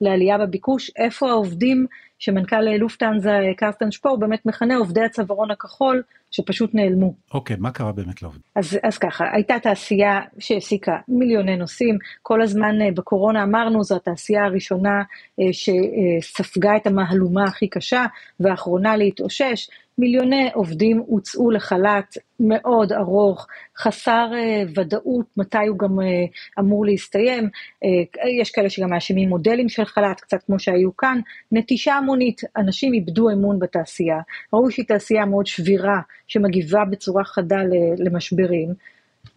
לעלייה 0.00 0.38
בביקוש? 0.38 0.90
איפה 0.96 1.30
העובדים 1.30 1.86
שמנכ"ל 2.18 2.60
לופטהנזה 2.60 3.38
קרסטן 3.56 3.90
שפור 3.90 4.18
באמת 4.18 4.46
מכנה 4.46 4.76
עובדי 4.76 5.00
הצווארון 5.00 5.50
הכחול 5.50 6.02
שפשוט 6.30 6.74
נעלמו. 6.74 7.14
אוקיי, 7.34 7.56
okay, 7.56 7.60
מה 7.60 7.70
קרה 7.70 7.92
באמת 7.92 8.22
לעובדים? 8.22 8.42
אז, 8.56 8.78
אז 8.82 8.98
ככה, 8.98 9.24
הייתה 9.32 9.54
תעשייה 9.62 10.20
שהעסיקה 10.38 10.92
מיליוני 11.08 11.56
נוסעים, 11.56 11.96
כל 12.22 12.42
הזמן 12.42 12.80
אה, 12.80 12.90
בקורונה 12.94 13.42
אמרנו 13.42 13.84
זו 13.84 13.96
התעשייה 13.96 14.44
הראשונה 14.44 15.02
אה, 15.40 15.44
שספגה 15.52 16.76
את 16.76 16.86
המהלומה 16.86 17.44
הכי 17.44 17.68
קשה 17.68 18.06
והאחרונה 18.40 18.96
להתאושש, 18.96 19.68
מיליוני 20.00 20.50
עובדים 20.54 21.02
הוצאו 21.06 21.50
לחל"ת 21.50 22.14
מאוד 22.40 22.92
ארוך, 22.92 23.46
חסר 23.78 24.28
uh, 24.32 24.70
ודאות 24.74 25.26
מתי 25.36 25.66
הוא 25.68 25.78
גם 25.78 25.98
uh, 25.98 26.60
אמור 26.60 26.86
להסתיים, 26.86 27.44
uh, 27.44 28.28
יש 28.40 28.50
כאלה 28.50 28.70
שגם 28.70 28.90
מאשימים 28.90 29.28
מודלים 29.28 29.68
של 29.68 29.84
חל"ת, 29.84 30.20
קצת 30.20 30.42
כמו 30.46 30.58
שהיו 30.58 30.96
כאן, 30.96 31.20
נטישה 31.52 31.94
המונית, 31.94 32.40
אנשים 32.56 32.92
איבדו 32.94 33.30
אמון 33.30 33.58
בתעשייה, 33.58 34.18
ראו 34.52 34.70
שהיא 34.70 34.86
תעשייה 34.86 35.24
מאוד 35.24 35.46
שבירה, 35.46 36.00
שמגיבה 36.30 36.84
בצורה 36.84 37.24
חדה 37.24 37.58
למשברים, 37.98 38.74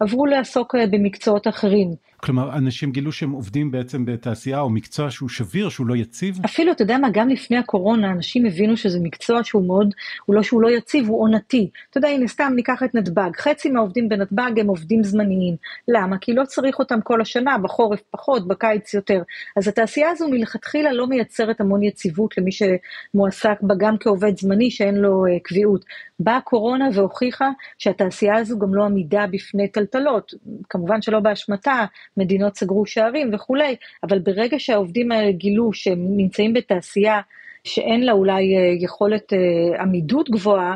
עברו 0.00 0.26
לעסוק 0.26 0.74
במקצועות 0.90 1.48
אחרים. 1.48 1.94
כלומר 2.24 2.56
אנשים 2.56 2.92
גילו 2.92 3.12
שהם 3.12 3.30
עובדים 3.30 3.70
בעצם 3.70 4.04
בתעשייה 4.04 4.60
או 4.60 4.70
מקצוע 4.70 5.10
שהוא 5.10 5.28
שביר 5.28 5.68
שהוא 5.68 5.86
לא 5.86 5.96
יציב? 5.96 6.38
אפילו 6.44 6.72
אתה 6.72 6.82
יודע 6.82 6.98
מה 6.98 7.08
גם 7.12 7.28
לפני 7.28 7.56
הקורונה 7.56 8.10
אנשים 8.10 8.46
הבינו 8.46 8.76
שזה 8.76 8.98
מקצוע 9.02 9.44
שהוא 9.44 9.66
מאוד, 9.66 9.94
הוא 10.26 10.36
לא 10.36 10.42
שהוא 10.42 10.62
לא 10.62 10.70
יציב 10.70 11.08
הוא 11.08 11.22
עונתי. 11.22 11.70
אתה 11.90 11.98
יודע 11.98 12.08
הנה 12.08 12.28
סתם 12.28 12.52
ניקח 12.56 12.82
את 12.82 12.94
נתב"ג 12.94 13.30
חצי 13.36 13.70
מהעובדים 13.70 14.08
בנתב"ג 14.08 14.60
הם 14.60 14.66
עובדים 14.66 15.04
זמניים. 15.04 15.56
למה? 15.88 16.18
כי 16.18 16.32
לא 16.34 16.44
צריך 16.44 16.78
אותם 16.78 17.00
כל 17.00 17.20
השנה 17.20 17.58
בחורף 17.58 18.00
פחות 18.10 18.48
בקיץ 18.48 18.94
יותר. 18.94 19.22
אז 19.56 19.68
התעשייה 19.68 20.10
הזו 20.10 20.28
מלכתחילה 20.28 20.92
לא 20.92 21.06
מייצרת 21.06 21.60
המון 21.60 21.82
יציבות 21.82 22.38
למי 22.38 22.50
שמועסק 22.52 23.58
בה 23.60 23.74
גם 23.78 23.96
כעובד 24.00 24.38
זמני 24.38 24.70
שאין 24.70 24.94
לו 24.94 25.24
uh, 25.26 25.28
קביעות. 25.42 25.84
באה 26.20 26.36
הקורונה 26.36 26.88
והוכיחה 26.94 27.50
שהתעשייה 27.78 28.36
הזו 28.36 28.58
גם 28.58 28.74
לא 28.74 28.84
עמידה 28.84 29.26
בפני 29.30 29.68
טלטלות 29.68 30.34
כמובן 30.68 31.02
שלא 31.02 31.20
באשמתה 31.20 31.84
מדינות 32.16 32.56
סגרו 32.56 32.86
שערים 32.86 33.30
וכולי, 33.34 33.76
אבל 34.02 34.18
ברגע 34.18 34.58
שהעובדים 34.58 35.12
האלה 35.12 35.32
גילו 35.32 35.72
שהם 35.72 36.16
נמצאים 36.16 36.52
בתעשייה 36.52 37.20
שאין 37.64 38.02
לה 38.06 38.12
אולי 38.12 38.56
אה, 38.56 38.60
יכולת 38.80 39.32
אה, 39.32 39.82
עמידות 39.82 40.30
גבוהה, 40.30 40.74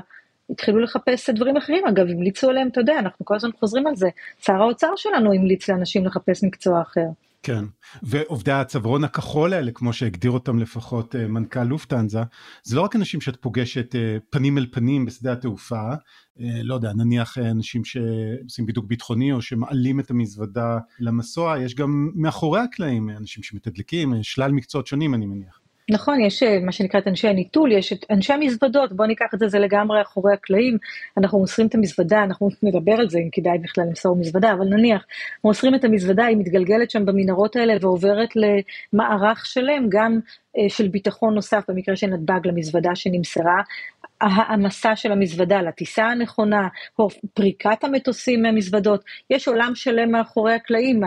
התחילו 0.51 0.79
לחפש 0.79 1.31
דברים 1.31 1.57
אחרים, 1.57 1.87
אגב, 1.87 2.07
המליצו 2.09 2.51
עליהם, 2.51 2.69
אתה 2.69 2.81
יודע, 2.81 2.99
אנחנו 2.99 3.25
כל 3.25 3.35
הזמן 3.35 3.51
חוזרים 3.61 3.87
על 3.87 3.97
זה. 3.97 4.09
שר 4.45 4.63
האוצר 4.63 4.93
שלנו 4.97 5.33
המליץ 5.33 5.69
לאנשים 5.69 6.07
לחפש 6.07 6.45
מקצוע 6.45 6.83
אחר. 6.83 7.07
כן, 7.43 7.65
ועובדי 8.03 8.53
הצווארון 8.53 9.05
הכחול 9.05 9.53
האלה, 9.53 9.73
כמו 9.73 9.93
שהגדיר 9.93 10.31
אותם 10.31 10.59
לפחות 10.59 11.17
אה, 11.17 11.29
מנכ"ל 11.29 11.65
לופטנזה, 11.65 12.21
זה 12.63 12.77
לא 12.77 12.83
רק 12.83 12.97
אנשים 12.97 13.21
שאת 13.21 13.37
פוגשת 13.41 13.95
אה, 13.95 14.17
פנים 14.31 14.59
אל 14.59 14.67
פנים 14.73 15.05
בשדה 15.05 15.33
התעופה, 15.33 15.93
אה, 16.41 16.63
לא 16.63 16.75
יודע, 16.75 16.93
נניח 16.93 17.39
אנשים 17.39 17.85
שעושים 17.85 18.67
בידוק 18.67 18.85
ביטחוני 18.85 19.33
או 19.33 19.43
שמעלים 19.43 20.01
את 20.01 20.11
המזוודה 20.11 20.79
למסוע, 21.01 21.59
יש 21.59 21.75
גם 21.75 22.11
מאחורי 22.15 22.61
הקלעים 22.61 23.11
אנשים 23.11 23.43
שמתדלקים, 23.43 24.15
שלל 24.23 24.53
מקצועות 24.53 24.87
שונים 24.87 25.15
אני 25.15 25.27
מניח. 25.27 25.68
נכון, 25.91 26.21
יש 26.21 26.43
אה, 26.43 26.59
מה 26.61 26.73
שנקרא 26.73 27.01
את 27.01 27.09
אנשי 27.09 27.29
הניטול, 27.29 27.73
יש 27.73 27.93
את 27.93 28.05
אנשי 28.11 28.33
המזוודות, 28.33 28.93
בואו 28.93 29.09
ניקח 29.09 29.27
את 29.35 29.39
זה, 29.39 29.49
זה 29.49 29.59
לגמרי 29.59 30.03
אחורי 30.03 30.33
הקלעים, 30.33 30.79
אנחנו 31.17 31.39
מוסרים 31.39 31.69
את 31.69 31.75
המזוודה, 31.75 32.23
אנחנו 32.23 32.49
נדבר 32.63 32.93
על 32.93 33.09
זה 33.09 33.19
אם 33.19 33.29
כדאי 33.33 33.59
בכלל 33.59 33.85
למסור 33.85 34.17
מזוודה, 34.17 34.53
אבל 34.53 34.65
נניח, 34.65 35.05
מוסרים 35.45 35.75
את 35.75 35.85
המזוודה, 35.85 36.25
היא 36.25 36.37
מתגלגלת 36.37 36.91
שם 36.91 37.07
במנהרות 37.07 37.57
האלה 37.57 37.75
ועוברת 37.81 38.29
למערך 38.37 39.47
שלם, 39.47 39.87
גם 39.89 40.21
אה, 40.59 40.69
של 40.69 40.89
ביטחון 40.89 41.35
נוסף 41.35 41.65
במקרה 41.69 41.97
של 41.97 42.07
נתב"ג 42.07 42.47
למזוודה 42.47 42.95
שנמסרה, 42.95 43.63
העמסה 44.21 44.97
של 44.97 45.13
המזוודה 45.13 45.63
לטיסה 45.63 46.05
הנכונה, 46.05 46.69
פריקת 47.35 47.85
המטוסים 47.85 48.43
מהמזוודות, 48.43 49.05
יש 49.31 49.49
עולם 49.49 49.73
שלם 49.75 50.13
מאחורי 50.13 50.55
הקלעים, 50.55 51.01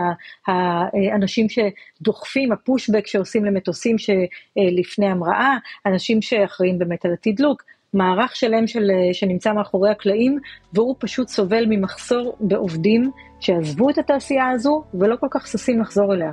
האנשים 0.46 1.46
שדוחפים, 1.48 2.52
הפושבק 2.52 3.06
שעושים 3.06 3.44
למטוסים 3.44 3.96
שלפני 3.98 5.06
המראה, 5.06 5.56
אנשים 5.86 6.22
שאחראים 6.22 6.78
באמת 6.78 7.04
על 7.04 7.12
התדלוק, 7.12 7.62
מערך 7.94 8.36
שלם 8.36 8.66
של, 8.66 8.90
שנמצא 9.12 9.52
מאחורי 9.52 9.90
הקלעים, 9.90 10.38
והוא 10.72 10.96
פשוט 10.98 11.28
סובל 11.28 11.64
ממחסור 11.68 12.36
בעובדים 12.40 13.10
שעזבו 13.40 13.90
את 13.90 13.98
התעשייה 13.98 14.50
הזו 14.50 14.84
ולא 14.94 15.16
כל 15.16 15.26
כך 15.30 15.46
ששים 15.46 15.80
לחזור 15.80 16.14
אליה. 16.14 16.32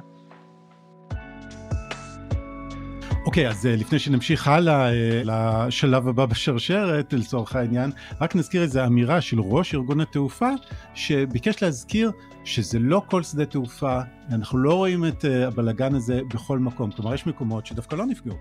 אוקיי, 3.29 3.47
okay, 3.47 3.49
אז 3.49 3.65
uh, 3.65 3.81
לפני 3.81 3.99
שנמשיך 3.99 4.47
הלאה 4.47 4.89
uh, 4.89 4.93
לשלב 5.25 6.07
הבא 6.07 6.25
בשרשרת, 6.25 7.13
לצורך 7.13 7.55
העניין, 7.55 7.91
רק 8.21 8.35
נזכיר 8.35 8.61
איזו 8.61 8.85
אמירה 8.85 9.21
של 9.21 9.39
ראש 9.39 9.75
ארגון 9.75 10.01
התעופה, 10.01 10.49
שביקש 10.93 11.63
להזכיר 11.63 12.11
שזה 12.45 12.79
לא 12.79 13.01
כל 13.07 13.23
שדה 13.23 13.45
תעופה, 13.45 13.99
אנחנו 14.31 14.57
לא 14.57 14.73
רואים 14.73 15.05
את 15.05 15.25
uh, 15.25 15.27
הבלגן 15.47 15.95
הזה 15.95 16.21
בכל 16.33 16.59
מקום, 16.59 16.91
כלומר 16.91 17.13
יש 17.13 17.27
מקומות 17.27 17.65
שדווקא 17.65 17.95
לא 17.95 18.05
נפגעו. 18.05 18.35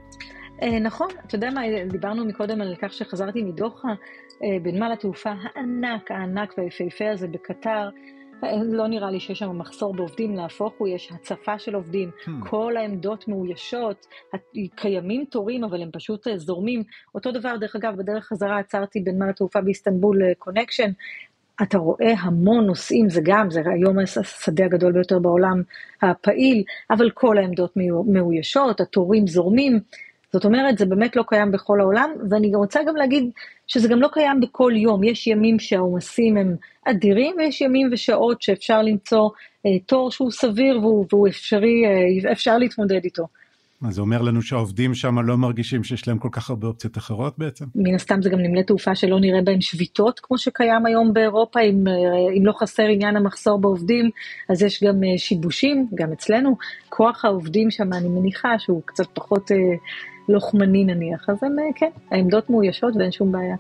נכון, 0.80 1.08
אתה 1.26 1.34
יודע 1.34 1.50
מה, 1.50 1.60
דיברנו 1.90 2.24
מקודם 2.24 2.60
על 2.60 2.74
כך 2.82 2.92
שחזרתי 2.92 3.42
מדוחה, 3.42 3.88
בנמל 4.62 4.92
התעופה 4.92 5.30
הענק, 5.30 6.10
הענק 6.10 6.54
והיפהפה 6.58 7.10
הזה 7.10 7.28
בקטר. 7.28 7.88
לא 8.64 8.86
נראה 8.86 9.10
לי 9.10 9.20
שיש 9.20 9.38
שם 9.38 9.58
מחסור 9.58 9.94
בעובדים, 9.94 10.36
להפוך 10.36 10.74
הוא, 10.78 10.88
יש 10.88 11.12
הצפה 11.12 11.58
של 11.58 11.74
עובדים, 11.74 12.10
hmm. 12.10 12.30
כל 12.48 12.76
העמדות 12.76 13.28
מאוישות, 13.28 14.06
קיימים 14.74 15.24
תורים 15.24 15.64
אבל 15.64 15.82
הם 15.82 15.90
פשוט 15.92 16.28
אה, 16.28 16.38
זורמים. 16.38 16.82
אותו 17.14 17.32
דבר, 17.32 17.56
דרך 17.56 17.76
אגב, 17.76 17.96
בדרך 17.96 18.24
חזרה 18.24 18.58
עצרתי 18.58 19.00
בנמל 19.00 19.30
התעופה 19.30 19.60
באיסטנבול 19.60 20.22
קונקשן, 20.38 20.84
אה, 20.84 20.90
אתה 21.62 21.78
רואה 21.78 22.12
המון 22.18 22.66
נוסעים, 22.66 23.10
זה 23.10 23.20
גם, 23.24 23.50
זה 23.50 23.62
היום 23.66 23.98
השדה 23.98 24.64
הגדול 24.64 24.92
ביותר 24.92 25.18
בעולם 25.18 25.62
הפעיל, 26.02 26.62
אבל 26.90 27.10
כל 27.10 27.38
העמדות 27.38 27.74
מאוישות, 28.06 28.80
התורים 28.80 29.26
זורמים. 29.26 29.80
זאת 30.32 30.44
אומרת, 30.44 30.78
זה 30.78 30.86
באמת 30.86 31.16
לא 31.16 31.24
קיים 31.28 31.50
בכל 31.52 31.80
העולם, 31.80 32.10
ואני 32.30 32.54
רוצה 32.54 32.80
גם 32.86 32.96
להגיד 32.96 33.30
שזה 33.66 33.88
גם 33.88 34.00
לא 34.00 34.08
קיים 34.12 34.40
בכל 34.40 34.72
יום. 34.76 35.04
יש 35.04 35.26
ימים 35.26 35.58
שהעומסים 35.58 36.36
הם 36.36 36.56
אדירים, 36.84 37.36
ויש 37.38 37.60
ימים 37.60 37.88
ושעות 37.92 38.42
שאפשר 38.42 38.82
למצוא 38.82 39.30
אה, 39.66 39.78
תור 39.86 40.10
שהוא 40.10 40.30
סביר 40.30 40.78
והוא, 40.80 41.06
והוא 41.12 41.28
אפשרי, 41.28 41.82
אה, 41.86 42.32
אפשר 42.32 42.58
להתמודד 42.58 43.04
איתו. 43.04 43.26
אז 43.86 43.94
זה 43.94 44.00
אומר 44.00 44.22
לנו 44.22 44.42
שהעובדים 44.42 44.94
שם 44.94 45.18
לא 45.18 45.36
מרגישים 45.36 45.84
שיש 45.84 46.08
להם 46.08 46.18
כל 46.18 46.28
כך 46.32 46.50
הרבה 46.50 46.66
אופציות 46.66 46.98
אחרות 46.98 47.38
בעצם? 47.38 47.64
מן 47.74 47.94
הסתם 47.94 48.22
זה 48.22 48.30
גם 48.30 48.38
נמלי 48.38 48.64
תעופה 48.64 48.94
שלא 48.94 49.20
נראה 49.20 49.42
בהם 49.42 49.60
שביתות 49.60 50.20
כמו 50.20 50.38
שקיים 50.38 50.86
היום 50.86 51.12
באירופה, 51.12 51.60
אם, 51.60 51.88
אה, 51.88 51.92
אם 52.38 52.46
לא 52.46 52.52
חסר 52.52 52.82
עניין 52.82 53.16
המחסור 53.16 53.60
בעובדים, 53.60 54.10
אז 54.48 54.62
יש 54.62 54.84
גם 54.84 55.04
אה, 55.04 55.18
שיבושים, 55.18 55.86
גם 55.94 56.12
אצלנו. 56.12 56.56
כוח 56.88 57.24
העובדים 57.24 57.70
שם, 57.70 57.92
אני 57.92 58.08
מניחה 58.08 58.58
שהוא 58.58 58.82
קצת 58.84 59.06
פחות... 59.14 59.52
אה, 59.52 59.56
לוחמני 60.28 60.84
נניח, 60.84 61.28
אז 61.28 61.36
הם, 61.42 61.58
אה, 61.58 61.64
כן, 61.74 61.90
העמדות 62.10 62.50
מאוישות 62.50 62.96
ואין 62.96 63.12
שום 63.12 63.32
בעיה. 63.32 63.56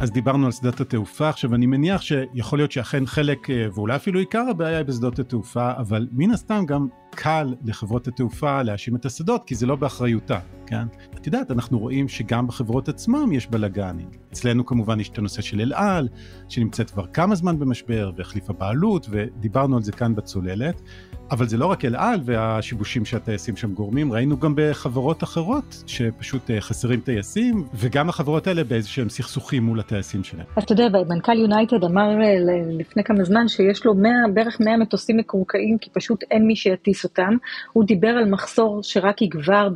אז 0.00 0.10
דיברנו 0.10 0.46
על 0.46 0.52
שדות 0.52 0.80
התעופה, 0.80 1.28
עכשיו 1.28 1.54
אני 1.54 1.66
מניח 1.66 2.02
שיכול 2.02 2.58
להיות 2.58 2.72
שאכן 2.72 3.06
חלק, 3.06 3.50
אה, 3.50 3.66
ואולי 3.74 3.96
אפילו 3.96 4.20
עיקר 4.20 4.44
הבעיה 4.50 4.78
היא 4.78 4.86
בשדות 4.86 5.18
התעופה, 5.18 5.72
אבל 5.76 6.08
מן 6.12 6.30
הסתם 6.30 6.66
גם 6.66 6.86
קל 7.14 7.54
לחברות 7.64 8.08
התעופה 8.08 8.62
להאשים 8.62 8.96
את 8.96 9.04
השדות, 9.04 9.44
כי 9.46 9.54
זה 9.54 9.66
לא 9.66 9.76
באחריותה, 9.76 10.38
כן? 10.66 10.86
את 11.14 11.26
יודעת, 11.26 11.50
אנחנו 11.50 11.78
רואים 11.78 12.08
שגם 12.08 12.46
בחברות 12.46 12.88
עצמם 12.88 13.32
יש 13.32 13.46
בלאגנים. 13.46 14.08
אצלנו 14.32 14.66
כמובן 14.66 15.00
יש 15.00 15.08
את 15.08 15.18
הנושא 15.18 15.42
של 15.42 15.60
אל 15.60 15.72
על, 15.74 16.08
שנמצאת 16.48 16.90
כבר 16.90 17.06
כמה 17.06 17.34
זמן 17.34 17.58
במשבר 17.58 18.10
והחליפה 18.16 18.52
בעלות, 18.52 19.06
ודיברנו 19.10 19.76
על 19.76 19.82
זה 19.82 19.92
כאן 19.92 20.14
בצוללת. 20.14 20.82
אבל 21.30 21.48
זה 21.48 21.56
לא 21.56 21.66
רק 21.66 21.84
אל 21.84 21.96
על 21.96 22.20
והשיבושים 22.24 23.04
שהטייסים 23.04 23.56
שם 23.56 23.72
גורמים, 23.72 24.12
ראינו 24.12 24.38
גם 24.38 24.54
בחברות 24.56 25.22
אחרות 25.22 25.84
שפשוט 25.86 26.50
אה, 26.50 26.60
חסרים 26.60 27.00
טייסים, 27.00 27.64
וגם 27.74 28.08
החברות 28.08 28.46
האלה 28.46 28.64
באיזשהם 28.64 29.08
סכסוכים 29.08 29.62
מול 29.62 29.80
הטייסים 29.80 30.24
שלהם. 30.24 30.46
אז 30.56 30.62
אתה 30.62 30.72
יודע, 30.72 30.88
מנכ"ל 31.08 31.38
יונייטד 31.38 31.84
אמר 31.84 32.22
אה, 32.22 32.34
לפני 32.78 33.04
כמה 33.04 33.24
זמן 33.24 33.48
שיש 33.48 33.86
לו 33.86 33.94
100, 33.94 34.10
בערך 34.34 34.60
100 34.60 34.76
מטוסים 34.76 35.16
מקורקעים, 35.16 35.78
כי 35.78 35.90
פשוט 35.90 36.24
אין 36.30 36.46
מי 36.46 36.56
שיטיס 36.56 37.01
אותם. 37.04 37.36
הוא 37.72 37.84
דיבר 37.84 38.08
על 38.08 38.30
מחסור 38.30 38.82
שרק 38.82 39.22
יגבר 39.22 39.68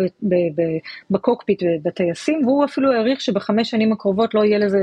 בקוקפיט 1.11 1.63
ובטייסים, 1.63 2.47
והוא 2.47 2.65
אפילו 2.65 2.93
העריך 2.93 3.21
שבחמש 3.21 3.71
שנים 3.71 3.93
הקרובות 3.93 4.35
לא 4.35 4.45
יהיה 4.45 4.59
לזה 4.59 4.79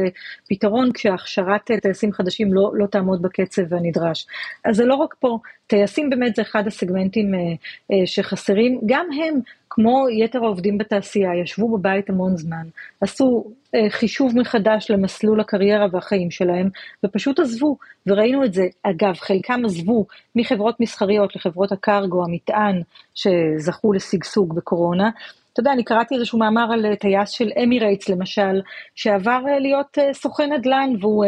פתרון, 0.50 0.92
כשהכשרת 0.94 1.72
טייסים 1.82 2.12
חדשים 2.12 2.54
לא, 2.54 2.72
לא 2.74 2.86
תעמוד 2.86 3.22
בקצב 3.22 3.74
הנדרש. 3.74 4.28
אז 4.66 4.76
זה 4.76 4.86
לא 4.86 4.96
רק 4.96 5.16
פה, 5.20 5.38
טייסים 5.68 6.10
באמת 6.10 6.36
זה 6.36 6.42
אחד 6.42 6.68
הסגמנטים 6.68 7.34
אה, 7.34 7.40
אה, 7.40 8.06
שחסרים, 8.06 8.82
גם 8.86 9.06
הם, 9.12 9.40
כמו 9.76 10.06
יתר 10.10 10.44
העובדים 10.44 10.78
בתעשייה, 10.78 11.36
ישבו 11.44 11.78
בבית 11.78 12.10
המון 12.10 12.38
זמן, 12.38 12.68
עשו 13.02 13.44
אה, 13.76 13.90
חישוב 13.90 14.40
מחדש 14.40 14.92
למסלול 14.92 15.40
הקריירה 15.40 15.88
והחיים 15.92 16.32
שלהם, 16.32 16.70
ופשוט 17.06 17.40
עזבו, 17.40 17.78
וראינו 18.08 18.46
את 18.46 18.54
זה. 18.54 18.64
אגב, 18.84 19.14
חלקם 19.16 19.62
עזבו 19.66 20.06
מחברות 20.36 20.80
מסחריות 20.80 21.36
לחברות 21.36 21.72
הקרגו, 21.72 22.24
המטען, 22.24 22.82
שזכו 23.16 23.94
לשגשוג 23.94 24.56
בקורונה, 24.56 25.10
אתה 25.54 25.60
יודע, 25.60 25.72
אני 25.72 25.84
קראתי 25.84 26.16
איזשהו 26.16 26.40
מאמר 26.40 26.74
על 26.74 26.86
אה, 26.86 26.96
טייס 26.96 27.30
של 27.30 27.50
אמירייטס 27.64 28.10
למשל, 28.10 28.62
שעבר 28.96 29.42
אה, 29.48 29.60
להיות 29.60 29.98
אה, 29.98 30.14
סוכן 30.14 30.54
נדל"ן, 30.54 30.90
והוא 31.02 31.26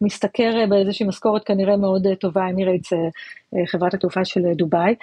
משתכר 0.00 0.66
באיזושהי 0.68 1.06
משכורת 1.06 1.44
כנראה 1.44 1.76
מאוד 1.76 2.06
טובה, 2.20 2.48
אמירייטס, 2.50 2.92
חברת 3.66 3.94
התעופה 3.94 4.24
של 4.24 4.40
דובאי, 4.56 4.94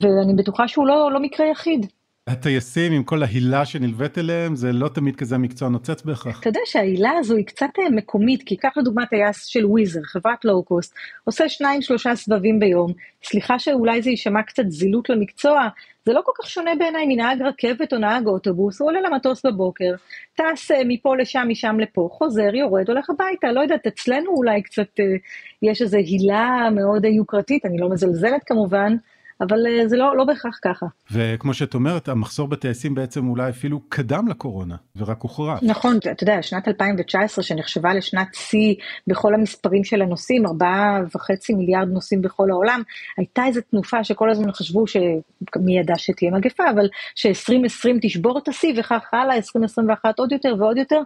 ואני 0.00 0.34
בטוחה 0.36 0.68
שהוא 0.68 0.86
לא, 0.86 1.12
לא 1.12 1.20
מקרה 1.20 1.46
יחיד. 1.46 1.86
הטייסים 2.26 2.92
עם 2.92 3.04
כל 3.04 3.22
ההילה 3.22 3.64
שנלווית 3.64 4.18
אליהם 4.18 4.56
זה 4.56 4.72
לא 4.72 4.88
תמיד 4.88 5.16
כזה 5.16 5.38
מקצוע 5.38 5.68
נוצץ 5.68 6.02
בהכרח. 6.02 6.40
אתה 6.40 6.48
יודע 6.48 6.60
שההילה 6.64 7.10
הזו 7.18 7.36
היא 7.36 7.46
קצת 7.46 7.70
מקומית 7.90 8.42
כי 8.46 8.56
קח 8.56 8.76
לדוגמה 8.76 9.06
טייס 9.06 9.44
של 9.44 9.66
וויזר 9.66 10.00
חברת 10.02 10.44
לואו 10.44 10.62
קוסט 10.62 10.94
עושה 11.24 11.48
שניים 11.48 11.82
שלושה 11.82 12.16
סבבים 12.16 12.60
ביום 12.60 12.92
סליחה 13.24 13.58
שאולי 13.58 14.02
זה 14.02 14.10
יישמע 14.10 14.42
קצת 14.42 14.62
זילות 14.68 15.10
למקצוע 15.10 15.68
זה 16.06 16.12
לא 16.12 16.20
כל 16.24 16.32
כך 16.38 16.50
שונה 16.50 16.70
בעיניי 16.78 17.06
מנהג 17.08 17.42
רכבת 17.42 17.92
או 17.92 17.98
נהג 17.98 18.26
אוטובוס, 18.26 18.80
הוא 18.80 18.88
עולה 18.88 19.00
למטוס 19.00 19.46
בבוקר, 19.46 19.94
טס 20.34 20.70
אה, 20.70 20.82
מפה 20.84 21.16
לשם, 21.16 21.46
משם 21.48 21.80
לפה, 21.80 22.08
חוזר, 22.12 22.54
יורד, 22.54 22.88
הולך 22.88 23.10
הביתה, 23.10 23.52
לא 23.52 23.60
יודעת, 23.60 23.86
אצלנו 23.86 24.30
אולי 24.30 24.62
קצת 24.62 25.00
אה, 25.00 25.04
יש 25.62 25.82
איזו 25.82 25.96
הילה 25.96 26.68
מאוד 26.74 27.04
יוקרתית, 27.04 27.66
אני 27.66 27.78
לא 27.78 27.88
מזלזלת 27.88 28.44
כמובן, 28.46 28.96
אבל 29.40 29.66
אה, 29.66 29.88
זה 29.88 29.96
לא, 29.96 30.16
לא 30.16 30.24
בהכרח 30.24 30.58
ככה. 30.62 30.86
וכמו 31.12 31.54
שאת 31.54 31.74
אומרת, 31.74 32.08
המחסור 32.08 32.48
בטייסים 32.48 32.94
בעצם 32.94 33.28
אולי 33.28 33.50
אפילו 33.50 33.80
קדם 33.88 34.28
לקורונה, 34.28 34.76
ורק 34.96 35.22
הוחרף. 35.22 35.62
נכון, 35.62 35.96
אתה 35.96 36.22
יודע, 36.22 36.42
שנת 36.42 36.68
2019 36.68 37.44
שנחשבה 37.44 37.94
לשנת 37.94 38.28
שיא 38.34 38.74
בכל 39.06 39.34
המספרים 39.34 39.84
של 39.84 40.02
הנוסעים, 40.02 40.46
ארבעה 40.46 41.00
וחצי 41.14 41.54
מיליארד 41.54 41.88
נוסעים 41.88 42.22
בכל 42.22 42.50
העולם, 42.50 42.82
הייתה 43.16 43.44
איזו 43.46 43.60
תנופה 43.70 44.04
שכל 44.04 44.30
הזמן 44.30 44.52
חשבו 44.52 44.86
שמי 44.86 45.78
ידע 45.78 45.94
שתהיה 45.96 46.30
מגפה, 46.30 46.64
אבל 46.70 46.88
ש-2020 47.14 47.88
תשבור 48.02 48.38
את 48.38 48.48
השיא 48.48 48.74
וכך 48.76 49.08
הלאה, 49.12 49.36
2021 49.36 50.18
עוד 50.18 50.32
יותר 50.32 50.54
ועוד 50.58 50.76
יותר. 50.78 51.00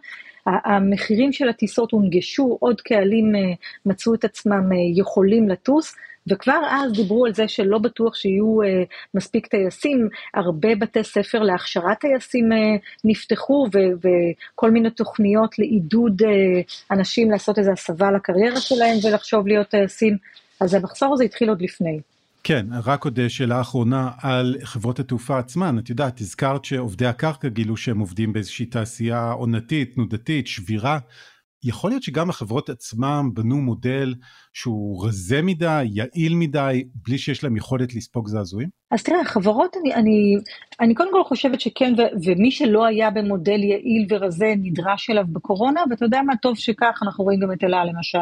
המחירים 0.47 1.33
של 1.33 1.49
הטיסות 1.49 1.93
הונגשו, 1.93 2.57
עוד 2.61 2.81
קהלים 2.81 3.37
אה, 3.37 3.41
מצאו 3.87 4.15
את 4.15 4.25
עצמם 4.25 4.73
אה, 4.73 4.77
יכולים 4.95 5.49
לטוס, 5.49 5.95
וכבר 6.27 6.61
אז 6.71 6.93
דיברו 6.93 7.27
על 7.27 7.35
זה 7.35 7.49
שלא 7.49 7.79
בטוח 7.79 8.15
שיהיו 8.15 8.63
אה, 8.63 8.83
מספיק 9.15 9.47
טייסים, 9.47 10.09
הרבה 10.35 10.75
בתי 10.75 11.05
ספר 11.05 11.39
להכשרת 11.39 12.01
טייסים 12.01 12.49
נפתחו, 13.05 13.69
וכל 13.73 14.71
מיני 14.71 14.91
תוכניות 14.91 15.59
לעידוד 15.59 16.23
אנשים 16.91 17.31
לעשות 17.31 17.59
איזו 17.59 17.71
הסבה 17.71 18.11
לקריירה 18.11 18.61
שלהם 18.61 18.97
ולחשוב 19.05 19.47
להיות 19.47 19.69
טייסים, 19.69 20.17
אז 20.61 20.75
המחסור 20.75 21.15
הזה 21.15 21.25
התחיל 21.25 21.49
עוד 21.49 21.63
לפני. 21.63 22.01
כן, 22.45 22.67
רק 22.85 23.05
עוד 23.05 23.19
שאלה 23.29 23.61
אחרונה 23.61 24.11
על 24.23 24.57
חברות 24.65 24.99
התעופה 24.99 25.39
עצמן. 25.39 25.79
את 25.79 25.91
יודעת, 25.91 26.21
הזכרת 26.21 26.65
שעובדי 26.65 27.07
הקרקע 27.07 27.49
גילו 27.49 27.77
שהם 27.77 27.99
עובדים 27.99 28.33
באיזושהי 28.33 28.67
תעשייה 28.67 29.31
עונתית, 29.31 29.95
תנודתית, 29.95 30.47
שבירה. 30.47 30.99
יכול 31.65 31.91
להיות 31.91 32.03
שגם 32.03 32.31
החברות 32.31 32.71
עצמם 32.71 33.31
בנו 33.35 33.57
מודל 33.57 34.15
שהוא 34.53 35.07
רזה 35.07 35.43
מדי, 35.43 35.85
יעיל 35.93 36.35
מדי, 36.35 36.85
בלי 37.07 37.19
שיש 37.19 37.45
להם 37.45 37.57
יכולת 37.57 37.95
לספוג 37.95 38.29
זעזועים? 38.29 38.69
אז 38.91 39.03
תראה, 39.03 39.21
החברות, 39.21 39.77
אני, 39.81 39.95
אני, 39.95 40.37
אני 40.81 40.95
קודם 40.95 41.13
כל 41.13 41.25
חושבת 41.25 41.61
שכן, 41.61 41.93
ו, 41.99 42.03
ומי 42.25 42.51
שלא 42.51 42.87
היה 42.87 43.11
במודל 43.11 43.65
יעיל 43.65 44.07
ורזה 44.09 44.55
נדרש 44.57 45.11
אליו 45.11 45.25
בקורונה, 45.33 45.81
ואתה 45.91 46.05
יודע 46.05 46.23
מה, 46.23 46.37
טוב 46.37 46.57
שכך, 46.57 47.01
אנחנו 47.03 47.25
רואים 47.25 47.41
גם 47.41 47.53
את 47.53 47.65
אלה 47.65 47.85
למשל. 47.85 48.19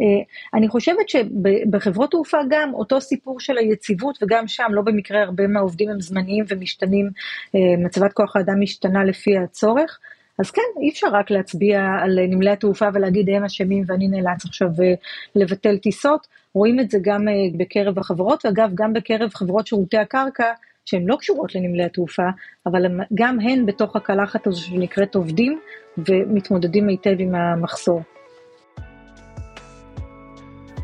אה, 0.00 0.06
אני 0.54 0.68
חושבת 0.68 1.08
שבחברות 1.08 2.10
תעופה 2.10 2.38
גם 2.50 2.74
אותו 2.74 3.00
סיפור 3.00 3.40
של 3.40 3.58
היציבות, 3.58 4.18
וגם 4.22 4.48
שם, 4.48 4.68
לא 4.70 4.82
במקרה 4.82 5.22
הרבה 5.22 5.46
מהעובדים 5.46 5.90
הם 5.90 6.00
זמניים 6.00 6.44
ומשתנים, 6.48 7.10
אה, 7.54 7.84
מצבת 7.84 8.12
כוח 8.12 8.36
האדם 8.36 8.60
משתנה 8.60 9.04
לפי 9.04 9.38
הצורך. 9.38 9.98
אז 10.38 10.50
כן, 10.50 10.62
אי 10.80 10.90
אפשר 10.90 11.06
רק 11.12 11.30
להצביע 11.30 11.80
על 12.02 12.18
נמלי 12.28 12.50
התעופה 12.50 12.88
ולהגיד 12.94 13.30
הם 13.30 13.44
אשמים 13.44 13.84
ואני 13.86 14.08
נאלץ 14.08 14.44
עכשיו 14.44 14.68
אה, 14.82 14.94
לבטל 15.34 15.78
טיסות. 15.78 16.26
רואים 16.54 16.80
את 16.80 16.90
זה 16.90 16.98
גם 17.02 17.28
אה, 17.28 17.34
בקרב 17.56 17.98
החברות, 17.98 18.44
ואגב, 18.44 18.70
גם 18.74 18.92
בקרב 18.92 19.30
חברות 19.34 19.66
שירותי 19.66 19.98
הקרקע, 19.98 20.52
שהן 20.84 21.06
לא 21.06 21.16
קשורות 21.16 21.54
לנמלי 21.54 21.84
התעופה, 21.84 22.28
אבל 22.66 22.86
גם 23.14 23.40
הן 23.40 23.66
בתוך 23.66 23.96
הקלחת 23.96 24.46
הזו 24.46 24.60
שנקראת 24.60 25.14
עובדים, 25.14 25.60
ומתמודדים 25.98 26.88
היטב 26.88 27.14
עם 27.18 27.34
המחסור. 27.34 28.00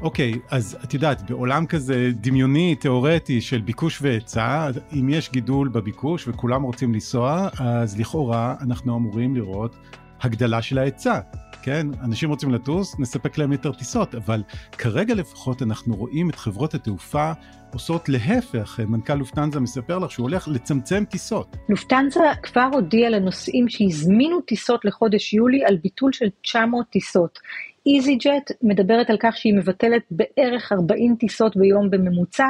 אוקיי, 0.03 0.33
okay, 0.33 0.37
אז 0.51 0.79
את 0.85 0.95
יודעת, 0.95 1.31
בעולם 1.31 1.67
כזה 1.67 2.11
דמיוני, 2.15 2.75
תיאורטי 2.75 3.41
של 3.41 3.61
ביקוש 3.61 4.03
והיצע, 4.03 4.71
אם 4.93 5.09
יש 5.09 5.31
גידול 5.33 5.69
בביקוש 5.69 6.29
וכולם 6.29 6.63
רוצים 6.63 6.95
לנסוע, 6.95 7.49
אז 7.59 8.01
לכאורה 8.01 8.55
אנחנו 8.61 8.97
אמורים 8.97 9.37
לראות 9.37 9.77
הגדלה 10.21 10.63
של 10.63 10.79
ההיצע. 10.79 11.21
כן, 11.63 11.87
אנשים 12.05 12.31
רוצים 12.31 12.55
לטוס, 12.55 12.99
נספק 12.99 13.39
להם 13.39 13.53
יותר 13.53 13.73
טיסות, 13.73 14.15
אבל 14.15 14.43
כרגע 14.73 15.15
לפחות 15.15 15.63
אנחנו 15.63 15.97
רואים 15.97 16.31
את 16.31 16.35
חברות 16.35 16.75
התעופה 16.75 17.33
עושות 17.73 18.09
להפך, 18.09 18.81
מנכ"ל 18.89 19.15
לופטנזה 19.15 19.61
מספר 19.61 19.99
לך 19.99 20.11
שהוא 20.11 20.25
הולך 20.29 20.49
לצמצם 20.49 21.05
טיסות. 21.05 21.57
לופטנזה 21.69 22.21
כבר 22.43 22.69
הודיע 22.73 23.11
לנוסעים 23.11 23.69
שהזמינו 23.69 24.41
טיסות 24.41 24.85
לחודש 24.85 25.35
יולי 25.35 25.65
על 25.65 25.77
ביטול 25.83 26.13
של 26.13 26.27
900 26.43 26.87
טיסות. 26.91 27.39
איזי 27.95 28.15
ג'ט 28.17 28.53
מדברת 28.63 29.11
על 29.11 29.17
כך 29.21 29.37
שהיא 29.37 29.55
מבטלת 29.55 30.03
בערך 30.11 30.73
40 30.73 31.17
טיסות 31.17 31.57
ביום 31.57 31.91
בממוצע. 31.91 32.47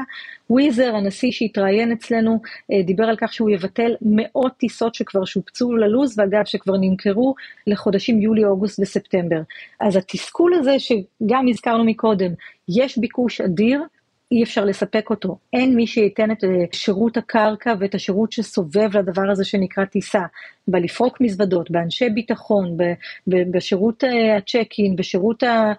וויזר, 0.51 0.95
הנשיא 0.95 1.31
שהתראיין 1.31 1.93
אצלנו, 1.93 2.41
אה, 2.73 2.83
דיבר 2.83 3.05
על 3.05 3.17
כך 3.21 3.33
שהוא 3.33 3.51
יבטל 3.51 3.95
מאות 4.03 4.53
טיסות 4.57 4.95
שכבר 4.95 5.25
שופצו 5.25 5.77
ללוז, 5.77 6.19
ואגב 6.19 6.45
שכבר 6.45 6.75
נמכרו 6.81 7.35
לחודשים 7.67 8.23
יולי, 8.23 8.45
אוגוסט 8.45 8.81
וספטמבר. 8.81 9.41
אז 9.81 9.97
התסכול 9.97 10.55
הזה 10.55 10.77
שגם 10.79 11.47
הזכרנו 11.49 11.85
מקודם, 11.85 12.31
יש 12.69 12.99
ביקוש 12.99 13.41
אדיר, 13.41 13.83
אי 14.33 14.43
אפשר 14.43 14.65
לספק 14.65 15.11
אותו. 15.11 15.39
אין 15.53 15.77
מי 15.77 15.87
שייתן 15.87 16.31
את 16.31 16.45
אה, 16.45 16.65
שירות 16.73 17.17
הקרקע 17.17 17.75
ואת 17.79 17.95
השירות 17.95 18.33
שסובב 18.33 18.97
לדבר 18.97 19.31
הזה 19.31 19.45
שנקרא 19.45 19.85
טיסה, 19.85 20.23
בלפרוק 20.69 21.21
מזוודות, 21.21 21.71
באנשי 21.71 22.11
ביטחון, 22.11 22.77
בשירות 23.27 24.05
אה, 24.05 24.37
הצ'ק-אין, 24.37 24.97
בשירות 24.97 25.43
ה... 25.43 25.73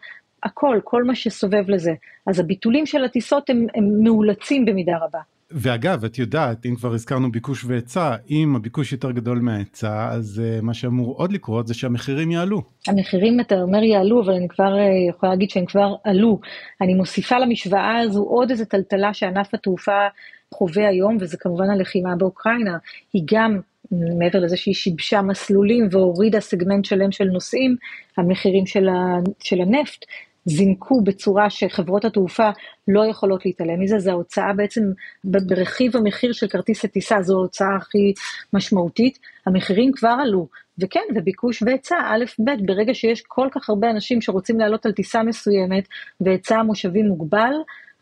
הכל, 0.44 0.80
כל 0.84 1.04
מה 1.04 1.16
שסובב 1.16 1.70
לזה. 1.70 1.94
אז 2.28 2.40
הביטולים 2.40 2.86
של 2.86 3.04
הטיסות 3.04 3.50
הם, 3.50 3.68
הם 3.76 4.04
מאולצים 4.04 4.66
במידה 4.66 4.98
רבה. 4.98 5.20
ואגב, 5.52 6.06
את 6.06 6.18
יודעת, 6.18 6.66
אם 6.66 6.76
כבר 6.76 6.94
הזכרנו 6.94 7.32
ביקוש 7.32 7.66
והיצע, 7.66 8.16
אם 8.30 8.56
הביקוש 8.56 8.92
יותר 8.92 9.12
גדול 9.12 9.40
מההיצע, 9.40 10.10
אז 10.12 10.42
uh, 10.42 10.62
מה 10.62 10.74
שאמור 10.74 11.16
עוד 11.18 11.32
לקרות 11.32 11.68
זה 11.68 11.74
שהמחירים 11.74 12.32
יעלו. 12.32 12.62
המחירים, 12.88 13.40
אתה 13.40 13.62
אומר 13.62 13.84
יעלו, 13.84 14.22
אבל 14.24 14.34
אני 14.34 14.48
כבר 14.48 14.76
uh, 14.76 15.10
יכולה 15.10 15.32
להגיד 15.32 15.50
שהם 15.50 15.66
כבר 15.66 15.96
עלו. 16.04 16.40
אני 16.82 16.94
מוסיפה 16.94 17.40
למשוואה 17.40 18.00
הזו 18.00 18.24
עוד 18.24 18.50
איזו 18.52 18.66
טלטלה 18.66 19.14
שענף 19.14 19.54
התעופה 19.54 20.08
חווה 20.54 20.88
היום, 20.88 21.18
וזה 21.20 21.38
כמובן 21.38 21.70
הלחימה 21.70 22.16
באוקראינה. 22.16 22.78
היא 23.14 23.24
גם 23.32 23.60
מעבר 23.92 24.40
לזה 24.40 24.58
שהיא 24.58 24.76
שיבשה 24.76 25.22
מסלולים 25.22 25.88
והורידה 25.92 26.40
סגמנט 26.40 26.86
שלם 26.86 27.12
של 27.12 27.26
נוסעים, 27.26 27.76
המחירים 28.18 28.66
של, 28.66 28.90
ה, 28.90 28.94
של 29.40 29.62
הנפט 29.62 30.06
זינקו 30.50 31.02
בצורה 31.02 31.50
שחברות 31.50 32.06
התעופה 32.06 32.50
לא 32.88 33.06
יכולות 33.06 33.46
להתעלם 33.46 33.80
מזה, 33.80 34.00
זו 34.00 34.12
ההוצאה 34.12 34.54
בעצם 34.54 34.82
ברכיב 35.24 35.98
המחיר 35.98 36.34
של 36.34 36.48
כרטיס 36.48 36.86
הטיסה, 36.86 37.22
זו 37.22 37.38
ההוצאה 37.38 37.76
הכי 37.76 38.14
משמעותית, 38.54 39.20
המחירים 39.46 39.92
כבר 39.92 40.16
עלו, 40.22 40.48
וכן, 40.80 41.00
וביקוש 41.16 41.64
והיצע, 41.64 41.96
א', 42.06 42.26
ב', 42.40 42.66
ברגע 42.66 42.94
שיש 42.94 43.22
כל 43.28 43.48
כך 43.52 43.70
הרבה 43.70 43.90
אנשים 43.90 44.22
שרוצים 44.22 44.60
לעלות 44.60 44.86
על 44.86 44.92
טיסה 44.92 45.24
מסוימת 45.24 45.88
והיצע 46.22 46.58
המושבים 46.58 47.06
מוגבל, 47.06 47.54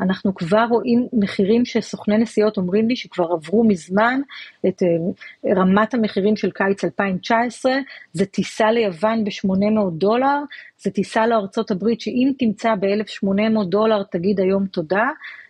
אנחנו 0.02 0.36
כבר 0.36 0.66
רואים 0.70 1.08
מחירים 1.14 1.66
שסוכני 1.66 2.18
נסיעות 2.18 2.58
אומרים 2.58 2.88
לי 2.88 2.96
שכבר 2.96 3.32
עברו 3.32 3.64
מזמן 3.64 4.22
את 4.68 4.84
אה, 4.84 4.88
רמת 5.56 5.94
המחירים 5.94 6.36
של 6.36 6.52
קיץ 6.52 6.84
2019, 6.84 7.72
זה 8.14 8.26
טיסה 8.26 8.72
ליוון 8.72 9.24
ב-800 9.24 9.92
דולר, 9.92 10.38
זה 10.78 10.92
טיסה 10.92 11.28
לארצות 11.28 11.72
הברית 11.72 12.02
שאם 12.02 12.32
תמצא 12.40 12.76
ב-1,800 12.76 13.66
דולר 13.70 14.04
תגיד 14.04 14.40
היום 14.40 14.66
תודה, 14.68 15.06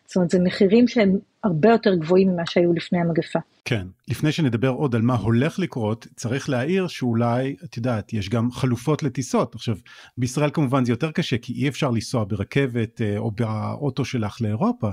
זאת 0.06 0.16
אומרת 0.16 0.30
זה 0.30 0.40
מחירים 0.44 0.88
שהם 0.88 1.18
הרבה 1.48 1.70
יותר 1.70 1.96
גבוהים 1.96 2.30
ממה 2.30 2.46
שהיו 2.46 2.74
לפני 2.74 3.00
המגפה. 3.00 3.40
כן, 3.66 3.88
לפני 4.08 4.32
שנדבר 4.32 4.70
עוד 4.70 4.96
על 4.96 5.02
מה 5.02 5.16
הולך 5.16 5.60
לקרות, 5.60 6.08
צריך 6.16 6.50
להעיר 6.50 6.88
שאולי, 6.88 7.56
את 7.64 7.78
יודעת, 7.78 8.14
יש 8.14 8.30
גם 8.30 8.52
חלופות 8.52 9.04
לטיסות. 9.04 9.56
עכשיו, 9.56 9.76
בישראל 10.18 10.50
כמובן 10.54 10.86
זה 10.86 10.92
יותר 10.92 11.12
קשה, 11.12 11.38
כי 11.38 11.54
אי 11.54 11.68
אפשר 11.68 11.90
לנסוע 11.90 12.26
ברכבת 12.28 13.02
אה, 13.02 13.18
או 13.18 13.32
באוטו 13.32 14.06
שלך 14.06 14.42
לאירופה, 14.42 14.90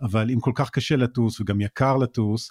אבל 0.00 0.30
אם 0.30 0.40
כל 0.40 0.52
כך 0.54 0.70
קשה 0.70 0.96
לטוס 0.96 1.40
וגם 1.40 1.60
יקר 1.60 1.96
לטוס, 1.96 2.50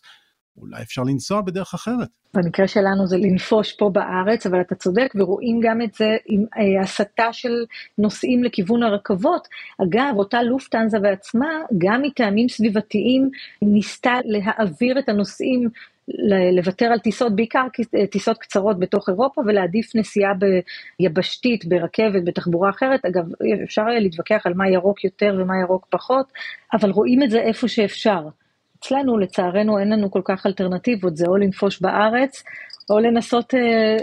אולי 0.57 0.81
אפשר 0.81 1.03
לנסוע 1.03 1.41
בדרך 1.41 1.73
אחרת. 1.73 2.07
במקרה 2.33 2.67
שלנו 2.67 3.07
זה 3.07 3.17
לנפוש 3.17 3.73
פה 3.73 3.89
בארץ, 3.89 4.45
אבל 4.45 4.61
אתה 4.61 4.75
צודק, 4.75 5.13
ורואים 5.15 5.59
גם 5.63 5.81
את 5.81 5.93
זה 5.93 6.17
עם 6.25 6.45
אה, 6.57 6.81
הסטה 6.81 7.33
של 7.33 7.65
נוסעים 7.97 8.43
לכיוון 8.43 8.83
הרכבות. 8.83 9.47
אגב, 9.83 10.13
אותה 10.17 10.43
לופטנזה 10.43 10.99
בעצמה, 10.99 11.49
גם 11.77 12.01
מטעמים 12.01 12.49
סביבתיים, 12.49 13.29
ניסתה 13.61 14.13
להעביר 14.25 14.99
את 14.99 15.09
הנוסעים 15.09 15.69
לוותר 16.55 16.85
על 16.85 16.99
טיסות, 16.99 17.35
בעיקר 17.35 17.67
אה, 17.95 18.07
טיסות 18.07 18.37
קצרות 18.37 18.79
בתוך 18.79 19.09
אירופה 19.09 19.41
ולהעדיף 19.45 19.95
נסיעה 19.95 20.33
ביבשתית, 20.99 21.65
ברכבת, 21.65 22.23
בתחבורה 22.23 22.69
אחרת. 22.69 23.05
אגב, 23.05 23.23
אפשר 23.63 23.81
היה 23.87 23.99
להתווכח 23.99 24.41
על 24.45 24.53
מה 24.53 24.69
ירוק 24.69 25.03
יותר 25.03 25.35
ומה 25.39 25.53
ירוק 25.61 25.87
פחות, 25.89 26.25
אבל 26.73 26.89
רואים 26.89 27.23
את 27.23 27.29
זה 27.29 27.39
איפה 27.39 27.67
שאפשר. 27.67 28.27
אצלנו 28.83 29.17
לצערנו 29.17 29.79
אין 29.79 29.89
לנו 29.89 30.11
כל 30.11 30.21
כך 30.25 30.45
אלטרנטיבות, 30.45 31.17
זה 31.17 31.25
או 31.27 31.37
לנפוש 31.37 31.81
בארץ, 31.81 32.43
או 32.89 32.99
לנסות 32.99 33.53
uh, 33.53 33.57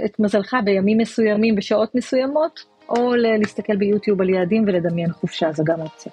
את 0.05 0.21
מזלך 0.21 0.57
בימים 0.65 0.99
מסוימים, 0.99 1.57
בשעות 1.57 1.95
מסוימות, 1.95 2.61
או 2.89 3.15
להסתכל 3.15 3.77
ביוטיוב 3.77 4.21
על 4.21 4.31
יעדים 4.31 4.65
ולדמיין 4.67 5.13
חופשה, 5.13 5.53
זו 5.53 5.65
גם 5.65 5.81
אופציה. 5.81 6.13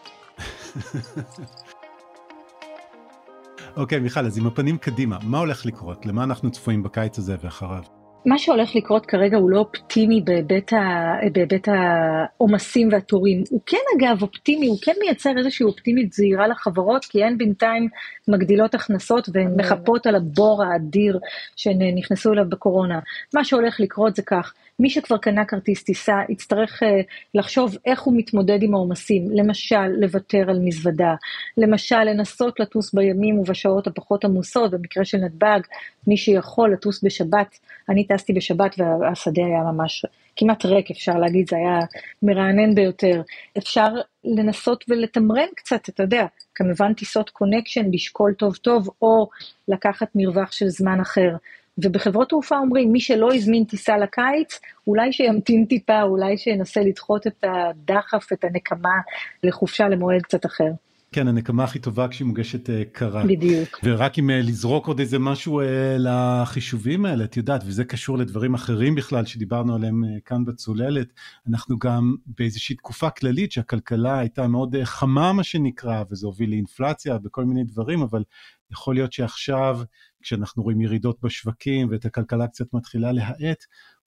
אוקיי, 3.78 4.00
מיכל, 4.00 4.26
אז 4.26 4.38
עם 4.38 4.48
הפנים 4.48 4.78
קדימה, 4.78 5.18
מה 5.24 5.40
הולך 5.40 5.66
לקרות? 5.66 6.06
למה 6.06 6.24
אנחנו 6.24 6.52
צפויים 6.52 6.84
בקיץ 6.84 7.18
הזה 7.18 7.36
ואחריו? 7.44 7.97
מה 8.28 8.38
שהולך 8.38 8.76
לקרות 8.76 9.06
כרגע 9.06 9.38
הוא 9.38 9.50
לא 9.50 9.60
אופטימי 9.60 10.22
בהיבט 10.22 11.68
העומסים 11.68 12.90
והתורים. 12.92 13.44
הוא 13.50 13.62
כן 13.66 13.78
אגב 13.98 14.22
אופטימי, 14.22 14.68
הוא 14.68 14.78
כן 14.82 14.92
מייצר 15.00 15.30
איזושהי 15.38 15.64
אופטימית 15.64 16.14
זהירה 16.14 16.48
לחברות, 16.48 17.06
כי 17.06 17.24
הן 17.24 17.38
בינתיים 17.38 17.88
מגדילות 18.28 18.76
הכנסות 18.76 19.30
והן 19.34 19.56
מחפות 19.58 20.08
על 20.08 20.16
הבור 20.16 20.64
האדיר 20.64 21.20
שהן 21.56 21.82
נכנסו 21.96 22.34
אליו 22.34 22.50
בקורונה. 22.50 23.00
מה 23.34 23.44
שהולך 23.44 23.80
לקרות 23.80 24.16
זה 24.16 24.22
כך, 24.22 24.54
מי 24.80 24.90
שכבר 24.90 25.18
קנה 25.18 25.46
כרטיס 25.46 25.84
טיסה 25.84 26.16
יצטרך 26.30 26.84
uh, 26.84 26.86
לחשוב 27.34 27.78
איך 27.86 28.02
הוא 28.02 28.14
מתמודד 28.18 28.64
עם 28.64 28.74
העומסים, 28.74 29.28
למשל 29.32 29.88
לוותר 30.02 30.50
על 30.50 30.60
מזוודה, 30.64 31.16
למשל 31.58 32.04
לנסות 32.04 32.60
לטוס 32.60 32.94
בימים 32.94 33.40
ובשעות 33.40 33.88
הפחות 33.88 34.26
עמוסות, 34.26 34.72
במקרה 34.72 35.06
של 35.06 35.18
נתב"ג, 35.18 35.60
מי 36.08 36.18
שיכול 36.18 36.74
לטוס 36.74 37.04
בשבת, 37.04 37.60
אני 37.90 38.08
טסתי 38.08 38.17
בשבת 38.36 38.76
והשדה 38.78 39.46
היה 39.46 39.62
ממש 39.72 40.06
כמעט 40.36 40.66
ריק, 40.66 40.92
אפשר 40.92 41.18
להגיד, 41.18 41.50
זה 41.50 41.56
היה 41.56 41.80
מרענן 42.24 42.76
ביותר. 42.76 43.22
אפשר 43.58 43.88
לנסות 44.24 44.84
ולתמרן 44.88 45.48
קצת, 45.56 45.90
אתה 45.90 46.04
יודע, 46.04 46.26
כמובן 46.56 46.94
טיסות 46.94 47.30
קונקשן, 47.30 47.86
לשקול 47.92 48.34
טוב 48.34 48.56
טוב, 48.56 48.90
או 49.02 49.30
לקחת 49.68 50.08
מרווח 50.16 50.52
של 50.52 50.68
זמן 50.68 51.00
אחר. 51.00 51.36
ובחברות 51.78 52.30
תעופה 52.30 52.58
אומרים, 52.58 52.92
מי 52.92 53.00
שלא 53.00 53.34
הזמין 53.34 53.64
טיסה 53.64 53.98
לקיץ, 53.98 54.60
אולי 54.88 55.14
שימתין 55.14 55.66
טיפה, 55.66 56.02
אולי 56.02 56.38
שינסה 56.38 56.82
לדחות 56.82 57.28
את 57.28 57.44
הדחף, 57.44 58.34
את 58.34 58.44
הנקמה 58.44 59.00
לחופשה 59.44 59.88
למועד 59.88 60.22
קצת 60.22 60.46
אחר. 60.46 60.72
כן, 61.12 61.28
הנקמה 61.28 61.64
הכי 61.64 61.80
טובה 61.80 62.08
כשהיא 62.08 62.26
מוגשת 62.26 62.70
uh, 62.70 62.72
קרה. 62.92 63.24
בדיוק. 63.26 63.80
ורק 63.84 64.20
אם 64.20 64.30
uh, 64.30 64.34
לזרוק 64.34 64.88
עוד 64.88 65.00
איזה 65.00 65.20
משהו 65.20 65.62
uh, 65.62 65.64
לחישובים 65.98 67.06
האלה, 67.06 67.24
את 67.24 67.38
יודעת, 67.38 67.62
וזה 67.66 67.86
קשור 67.86 68.18
לדברים 68.18 68.54
אחרים 68.54 68.96
בכלל 68.96 69.26
שדיברנו 69.26 69.76
עליהם 69.76 70.04
כאן 70.26 70.46
בצוללת, 70.46 71.14
אנחנו 71.50 71.78
גם 71.80 72.16
באיזושהי 72.26 72.76
תקופה 72.76 73.10
כללית 73.10 73.52
שהכלכלה 73.52 74.20
הייתה 74.20 74.48
מאוד 74.48 74.76
חמה 74.84 75.34
מה 75.34 75.44
שנקרא, 75.44 76.04
וזה 76.12 76.28
הוביל 76.28 76.50
לאינפלציה 76.50 77.18
וכל 77.24 77.46
מיני 77.46 77.64
דברים, 77.64 78.02
אבל 78.02 78.24
יכול 78.72 78.96
להיות 78.96 79.14
שעכשיו 79.14 79.80
כשאנחנו 80.22 80.64
רואים 80.64 80.82
ירידות 80.82 81.18
בשווקים 81.24 81.88
ואת 81.92 82.06
הכלכלה 82.06 82.48
קצת 82.48 82.74
מתחילה 82.74 83.12
להאט, 83.12 83.66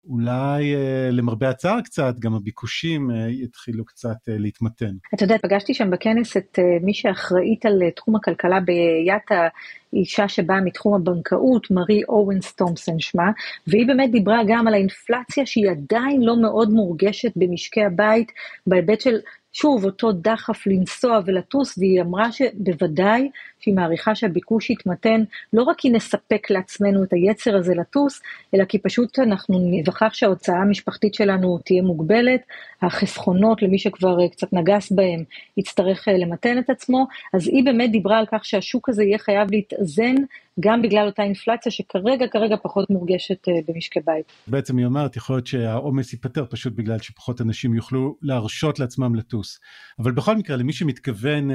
אולי 0.07 0.75
אה, 0.75 1.09
למרבה 1.11 1.49
הצער 1.49 1.81
קצת, 1.81 2.15
גם 2.19 2.35
הביקושים 2.35 3.11
אה, 3.11 3.27
יתחילו 3.29 3.85
קצת 3.85 4.29
אה, 4.29 4.35
להתמתן. 4.37 4.91
אתה 5.13 5.23
יודע, 5.23 5.35
פגשתי 5.41 5.73
שם 5.73 5.89
בכנס 5.89 6.37
את 6.37 6.59
אה, 6.59 6.77
מי 6.81 6.93
שאחראית 6.93 7.65
על 7.65 7.83
אה, 7.83 7.91
תחום 7.91 8.15
הכלכלה 8.15 8.59
ביאטה, 8.59 9.47
אישה 9.93 10.27
שבאה 10.27 10.61
מתחום 10.61 10.93
הבנקאות, 10.93 11.71
מארי 11.71 12.03
אורנס 12.03 12.55
תומפסון 12.55 12.99
שמה, 12.99 13.31
והיא 13.67 13.87
באמת 13.87 14.11
דיברה 14.11 14.41
גם 14.47 14.67
על 14.67 14.73
האינפלציה 14.73 15.45
שהיא 15.45 15.69
עדיין 15.71 16.21
לא 16.21 16.41
מאוד 16.41 16.69
מורגשת 16.69 17.31
במשקי 17.35 17.83
הבית, 17.83 18.31
בהיבט 18.67 19.01
של 19.01 19.17
שוב, 19.53 19.85
אותו 19.85 20.11
דחף 20.11 20.67
לנסוע 20.67 21.19
ולטוס, 21.25 21.77
והיא 21.77 22.01
אמרה 22.01 22.31
שבוודאי 22.31 23.29
שהיא 23.59 23.75
מעריכה 23.75 24.15
שהביקוש 24.15 24.69
יתמתן, 24.69 25.23
לא 25.53 25.63
רק 25.63 25.77
כי 25.77 25.89
נספק 25.89 26.49
לעצמנו 26.49 27.03
את 27.03 27.13
היצר 27.13 27.57
הזה 27.57 27.75
לטוס, 27.75 28.21
אלא 28.55 28.65
כי 28.65 28.79
פשוט 28.79 29.19
אנחנו 29.19 29.59
נבחר 29.71 30.09
שההוצאה 30.11 30.57
המשפחתית 30.57 31.13
שלנו 31.13 31.59
תהיה 31.65 31.81
מוגבלת, 31.81 32.41
החסכונות 32.81 33.61
למי 33.61 33.79
שכבר 33.79 34.27
קצת 34.27 34.53
נגס 34.53 34.91
בהם 34.91 35.23
יצטרך 35.57 36.07
למתן 36.07 36.57
את 36.59 36.69
עצמו, 36.69 37.07
אז 37.33 37.47
היא 37.47 37.65
באמת 37.65 37.91
דיברה 37.91 38.19
על 38.19 38.25
כך 38.31 38.45
שהשוק 38.45 38.89
הזה 38.89 39.03
יהיה 39.03 39.17
חייב 39.17 39.51
להתאזן 39.51 40.15
גם 40.59 40.81
בגלל 40.81 41.05
אותה 41.05 41.23
אינפלציה 41.23 41.71
שכרגע 41.71 42.27
כרגע 42.27 42.55
פחות 42.63 42.89
מורגשת 42.89 43.47
אה, 43.47 43.53
במשקי 43.67 43.99
בית. 44.05 44.25
בעצם 44.47 44.77
היא 44.77 44.85
אומרת 44.85 45.15
יכול 45.15 45.35
להיות 45.35 45.47
שהעומס 45.47 46.13
ייפתר 46.13 46.45
פשוט 46.49 46.73
בגלל 46.73 46.99
שפחות 46.99 47.41
אנשים 47.41 47.75
יוכלו 47.75 48.15
להרשות 48.21 48.79
לעצמם 48.79 49.15
לטוס. 49.15 49.59
אבל 49.99 50.11
בכל 50.11 50.37
מקרה 50.37 50.57
למי 50.57 50.73
שמתכוון 50.73 51.51
uh, 51.51 51.53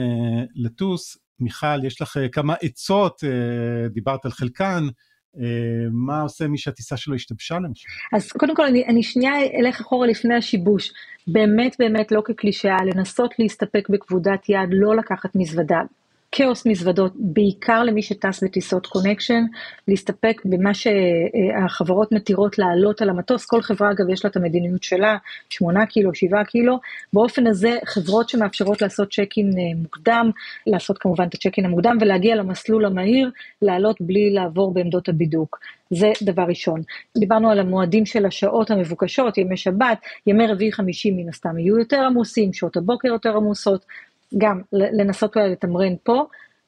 לטוס, 0.54 1.16
מיכל 1.40 1.84
יש 1.84 2.02
לך 2.02 2.16
uh, 2.16 2.20
כמה 2.32 2.54
עצות, 2.62 3.24
דיברת 3.90 4.24
על 4.24 4.30
חלקן. 4.30 4.84
מה 5.92 6.20
עושה 6.20 6.48
מי 6.48 6.58
שהטיסה 6.58 6.96
שלו 6.96 7.14
השתבשה 7.14 7.58
למשל? 7.58 7.88
אז 8.12 8.32
קודם 8.32 8.56
כל 8.56 8.66
אני, 8.66 8.84
אני 8.86 9.02
שנייה 9.02 9.32
אלך 9.60 9.80
אחורה 9.80 10.06
לפני 10.06 10.34
השיבוש. 10.34 10.92
באמת 11.26 11.76
באמת 11.78 12.12
לא 12.12 12.22
כקלישאה, 12.24 12.76
לנסות 12.84 13.34
להסתפק 13.38 13.88
בכבודת 13.88 14.48
יד, 14.48 14.68
לא 14.70 14.96
לקחת 14.96 15.30
מזוודה. 15.34 15.80
כאוס 16.36 16.66
מזוודות, 16.66 17.12
בעיקר 17.16 17.82
למי 17.82 18.02
שטס 18.02 18.44
בטיסות 18.44 18.86
connection, 18.86 19.44
להסתפק 19.88 20.42
במה 20.44 20.70
שהחברות 20.74 22.12
מתירות 22.12 22.58
לעלות 22.58 23.02
על 23.02 23.10
המטוס, 23.10 23.46
כל 23.46 23.62
חברה 23.62 23.90
אגב 23.90 24.10
יש 24.10 24.24
לה 24.24 24.30
את 24.30 24.36
המדיניות 24.36 24.82
שלה, 24.82 25.16
8 25.50 25.86
קילו, 25.86 26.14
7 26.14 26.44
קילו, 26.44 26.78
באופן 27.12 27.46
הזה 27.46 27.78
חברות 27.84 28.28
שמאפשרות 28.28 28.82
לעשות 28.82 29.12
צ'ק 29.12 29.28
אין 29.36 29.50
אה, 29.58 29.80
מוקדם, 29.82 30.30
לעשות 30.66 30.98
כמובן 30.98 31.24
את 31.24 31.34
הצ'ק 31.34 31.58
אין 31.58 31.66
המוקדם 31.66 31.98
ולהגיע 32.00 32.36
למסלול 32.36 32.84
המהיר, 32.84 33.30
לעלות 33.62 33.96
בלי 34.00 34.30
לעבור 34.30 34.74
בעמדות 34.74 35.08
הבידוק. 35.08 35.58
זה 35.90 36.10
דבר 36.22 36.42
ראשון. 36.42 36.82
דיברנו 37.18 37.50
על 37.50 37.58
המועדים 37.58 38.06
של 38.06 38.26
השעות 38.26 38.70
המבוקשות, 38.70 39.38
ימי 39.38 39.56
שבת, 39.56 39.98
ימי 40.26 40.46
רביעי 40.46 40.72
חמישי 40.72 41.10
מן 41.10 41.28
הסתם 41.28 41.58
יהיו 41.58 41.78
יותר 41.78 42.00
עמוסים, 42.00 42.52
שעות 42.52 42.76
הבוקר 42.76 43.08
יותר 43.08 43.36
עמוסות, 43.36 43.84
גם 44.38 44.60
לנסות 44.72 45.36
אולי 45.36 45.50
לתמרן 45.50 45.94
פה, 46.02 46.24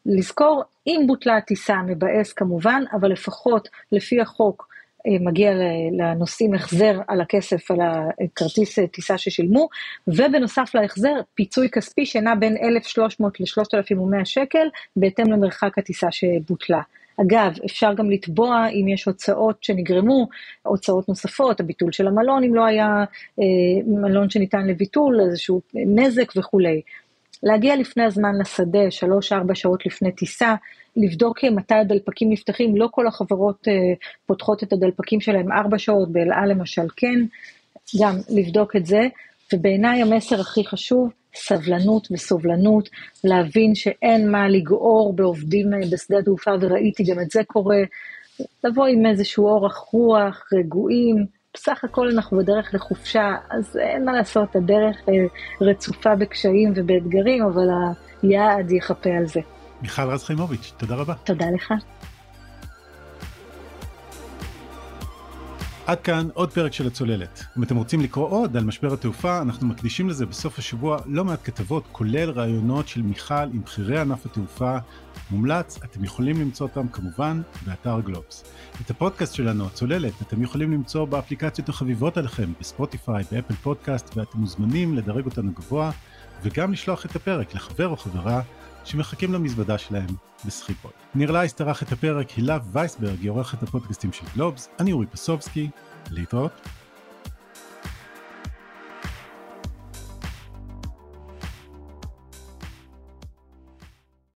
לזכור 0.06 0.62
אם 0.86 1.04
בוטלה 1.06 1.36
הטיסה, 1.36 1.76
מבאס 1.86 2.32
כמובן, 2.32 2.82
אבל 2.92 3.12
לפחות 3.12 3.68
לפי 3.92 4.20
החוק 4.20 4.68
אה, 5.06 5.16
מגיע 5.20 5.50
לנוסעים 5.92 6.54
החזר 6.54 7.00
על 7.08 7.20
הכסף, 7.20 7.70
על 7.70 7.78
הכרטיס 7.80 8.78
אה, 8.78 8.86
טיסה 8.86 9.18
ששילמו, 9.18 9.68
ובנוסף 10.08 10.70
להחזר, 10.74 11.14
פיצוי 11.34 11.68
כספי 11.70 12.06
שנע 12.06 12.34
בין 12.34 12.56
1,300 12.62 13.40
ל-3,100 13.40 14.24
שקל, 14.24 14.68
בהתאם 14.96 15.32
למרחק 15.32 15.78
הטיסה 15.78 16.10
שבוטלה. 16.10 16.80
אגב, 17.20 17.52
אפשר 17.64 17.94
גם 17.94 18.10
לתבוע 18.10 18.66
אם 18.68 18.88
יש 18.88 19.04
הוצאות 19.04 19.64
שנגרמו, 19.64 20.28
הוצאות 20.62 21.08
נוספות, 21.08 21.60
הביטול 21.60 21.92
של 21.92 22.06
המלון, 22.06 22.44
אם 22.44 22.54
לא 22.54 22.64
היה 22.64 23.04
אה, 23.40 23.44
מלון 23.86 24.30
שניתן 24.30 24.66
לביטול, 24.66 25.20
איזשהו 25.20 25.60
נזק 25.74 26.32
וכולי. 26.36 26.82
להגיע 27.42 27.76
לפני 27.76 28.04
הזמן 28.04 28.32
לשדה, 28.40 28.78
3-4 29.32 29.54
שעות 29.54 29.86
לפני 29.86 30.12
טיסה, 30.12 30.54
לבדוק 30.96 31.44
מתי 31.44 31.74
הדלפקים 31.74 32.30
נפתחים, 32.30 32.76
לא 32.76 32.88
כל 32.90 33.06
החברות 33.06 33.68
uh, 33.68 33.70
פותחות 34.26 34.62
את 34.62 34.72
הדלפקים 34.72 35.20
שלהם 35.20 35.52
4 35.52 35.78
שעות, 35.78 36.12
באל 36.12 36.32
על 36.32 36.50
למשל 36.50 36.86
כן, 36.96 37.20
גם 38.00 38.16
לבדוק 38.28 38.76
את 38.76 38.86
זה, 38.86 39.00
ובעיניי 39.52 40.02
המסר 40.02 40.40
הכי 40.40 40.66
חשוב, 40.66 41.10
סבלנות 41.34 42.08
וסובלנות, 42.10 42.88
להבין 43.24 43.74
שאין 43.74 44.30
מה 44.30 44.48
לגעור 44.48 45.12
בעובדים 45.12 45.74
אה, 45.74 45.78
בשדה 45.92 46.18
התעופה, 46.18 46.50
וראיתי 46.60 47.04
גם 47.04 47.20
את 47.20 47.30
זה 47.30 47.44
קורה, 47.46 47.82
לבוא 48.64 48.86
עם 48.86 49.06
איזשהו 49.06 49.46
אורך 49.46 49.76
רוח, 49.76 50.48
רגועים, 50.52 51.26
בסך 51.56 51.84
הכל 51.84 52.08
אנחנו 52.08 52.38
בדרך 52.38 52.74
לחופשה, 52.74 53.34
אז 53.50 53.76
אין 53.76 54.04
מה 54.04 54.12
לעשות, 54.12 54.56
הדרך 54.56 54.96
אה, 55.08 55.14
רצופה 55.60 56.16
בקשיים 56.16 56.72
ובאתגרים, 56.76 57.44
אבל 57.44 57.68
היעד 58.22 58.72
יכפה 58.72 59.10
על 59.10 59.26
זה. 59.26 59.40
מיכל 59.82 60.02
רז 60.02 60.24
חיימוביץ', 60.24 60.72
תודה 60.76 60.94
רבה. 60.94 61.14
תודה 61.24 61.46
לך. 61.54 61.72
עד 65.86 66.00
כאן 66.00 66.28
עוד 66.34 66.52
פרק 66.52 66.72
של 66.72 66.86
הצוללת. 66.86 67.44
אם 67.58 67.62
אתם 67.62 67.76
רוצים 67.76 68.00
לקרוא 68.00 68.28
עוד 68.28 68.56
על 68.56 68.64
משבר 68.64 68.92
התעופה, 68.92 69.42
אנחנו 69.42 69.66
מקדישים 69.66 70.08
לזה 70.08 70.26
בסוף 70.26 70.58
השבוע 70.58 70.98
לא 71.06 71.24
מעט 71.24 71.40
כתבות, 71.44 71.84
כולל 71.92 72.30
ראיונות 72.30 72.88
של 72.88 73.02
מיכל 73.02 73.34
עם 73.34 73.62
בכירי 73.62 73.98
ענף 73.98 74.26
התעופה. 74.26 74.76
מומלץ, 75.30 75.78
אתם 75.84 76.04
יכולים 76.04 76.40
למצוא 76.40 76.66
אותם 76.66 76.88
כמובן 76.88 77.42
באתר 77.66 78.00
גלובס. 78.00 78.44
את 78.80 78.90
הפודקאסט 78.90 79.34
שלנו, 79.34 79.66
הצוללת, 79.66 80.22
אתם 80.22 80.42
יכולים 80.42 80.72
למצוא 80.72 81.04
באפליקציות 81.04 81.68
החביבות 81.68 82.16
עליכם, 82.16 82.52
בספוטיפיי, 82.60 83.24
באפל 83.32 83.54
פודקאסט, 83.54 84.16
ואתם 84.16 84.38
מוזמנים 84.38 84.94
לדרג 84.94 85.24
אותנו 85.24 85.52
גבוה, 85.52 85.90
וגם 86.42 86.72
לשלוח 86.72 87.06
את 87.06 87.16
הפרק 87.16 87.54
לחבר 87.54 87.88
או 87.88 87.96
חברה 87.96 88.42
שמחכים 88.86 89.32
למזוודה 89.32 89.78
שלהם 89.78 90.06
בסכיפהול. 90.46 90.92
ניר 91.14 91.30
לייסט 91.30 91.52
ערך 91.52 91.82
את 91.82 91.92
הפרק, 91.92 92.30
הילה 92.30 92.58
וייסברג 92.72 93.20
היא 93.20 93.30
עורכת 93.30 93.62
הפודקאסטים 93.62 94.12
של 94.12 94.24
גלובס, 94.34 94.68
אני 94.80 94.92
אורי 94.92 95.06
פסובסקי, 95.06 95.70
להתראות. 96.10 96.52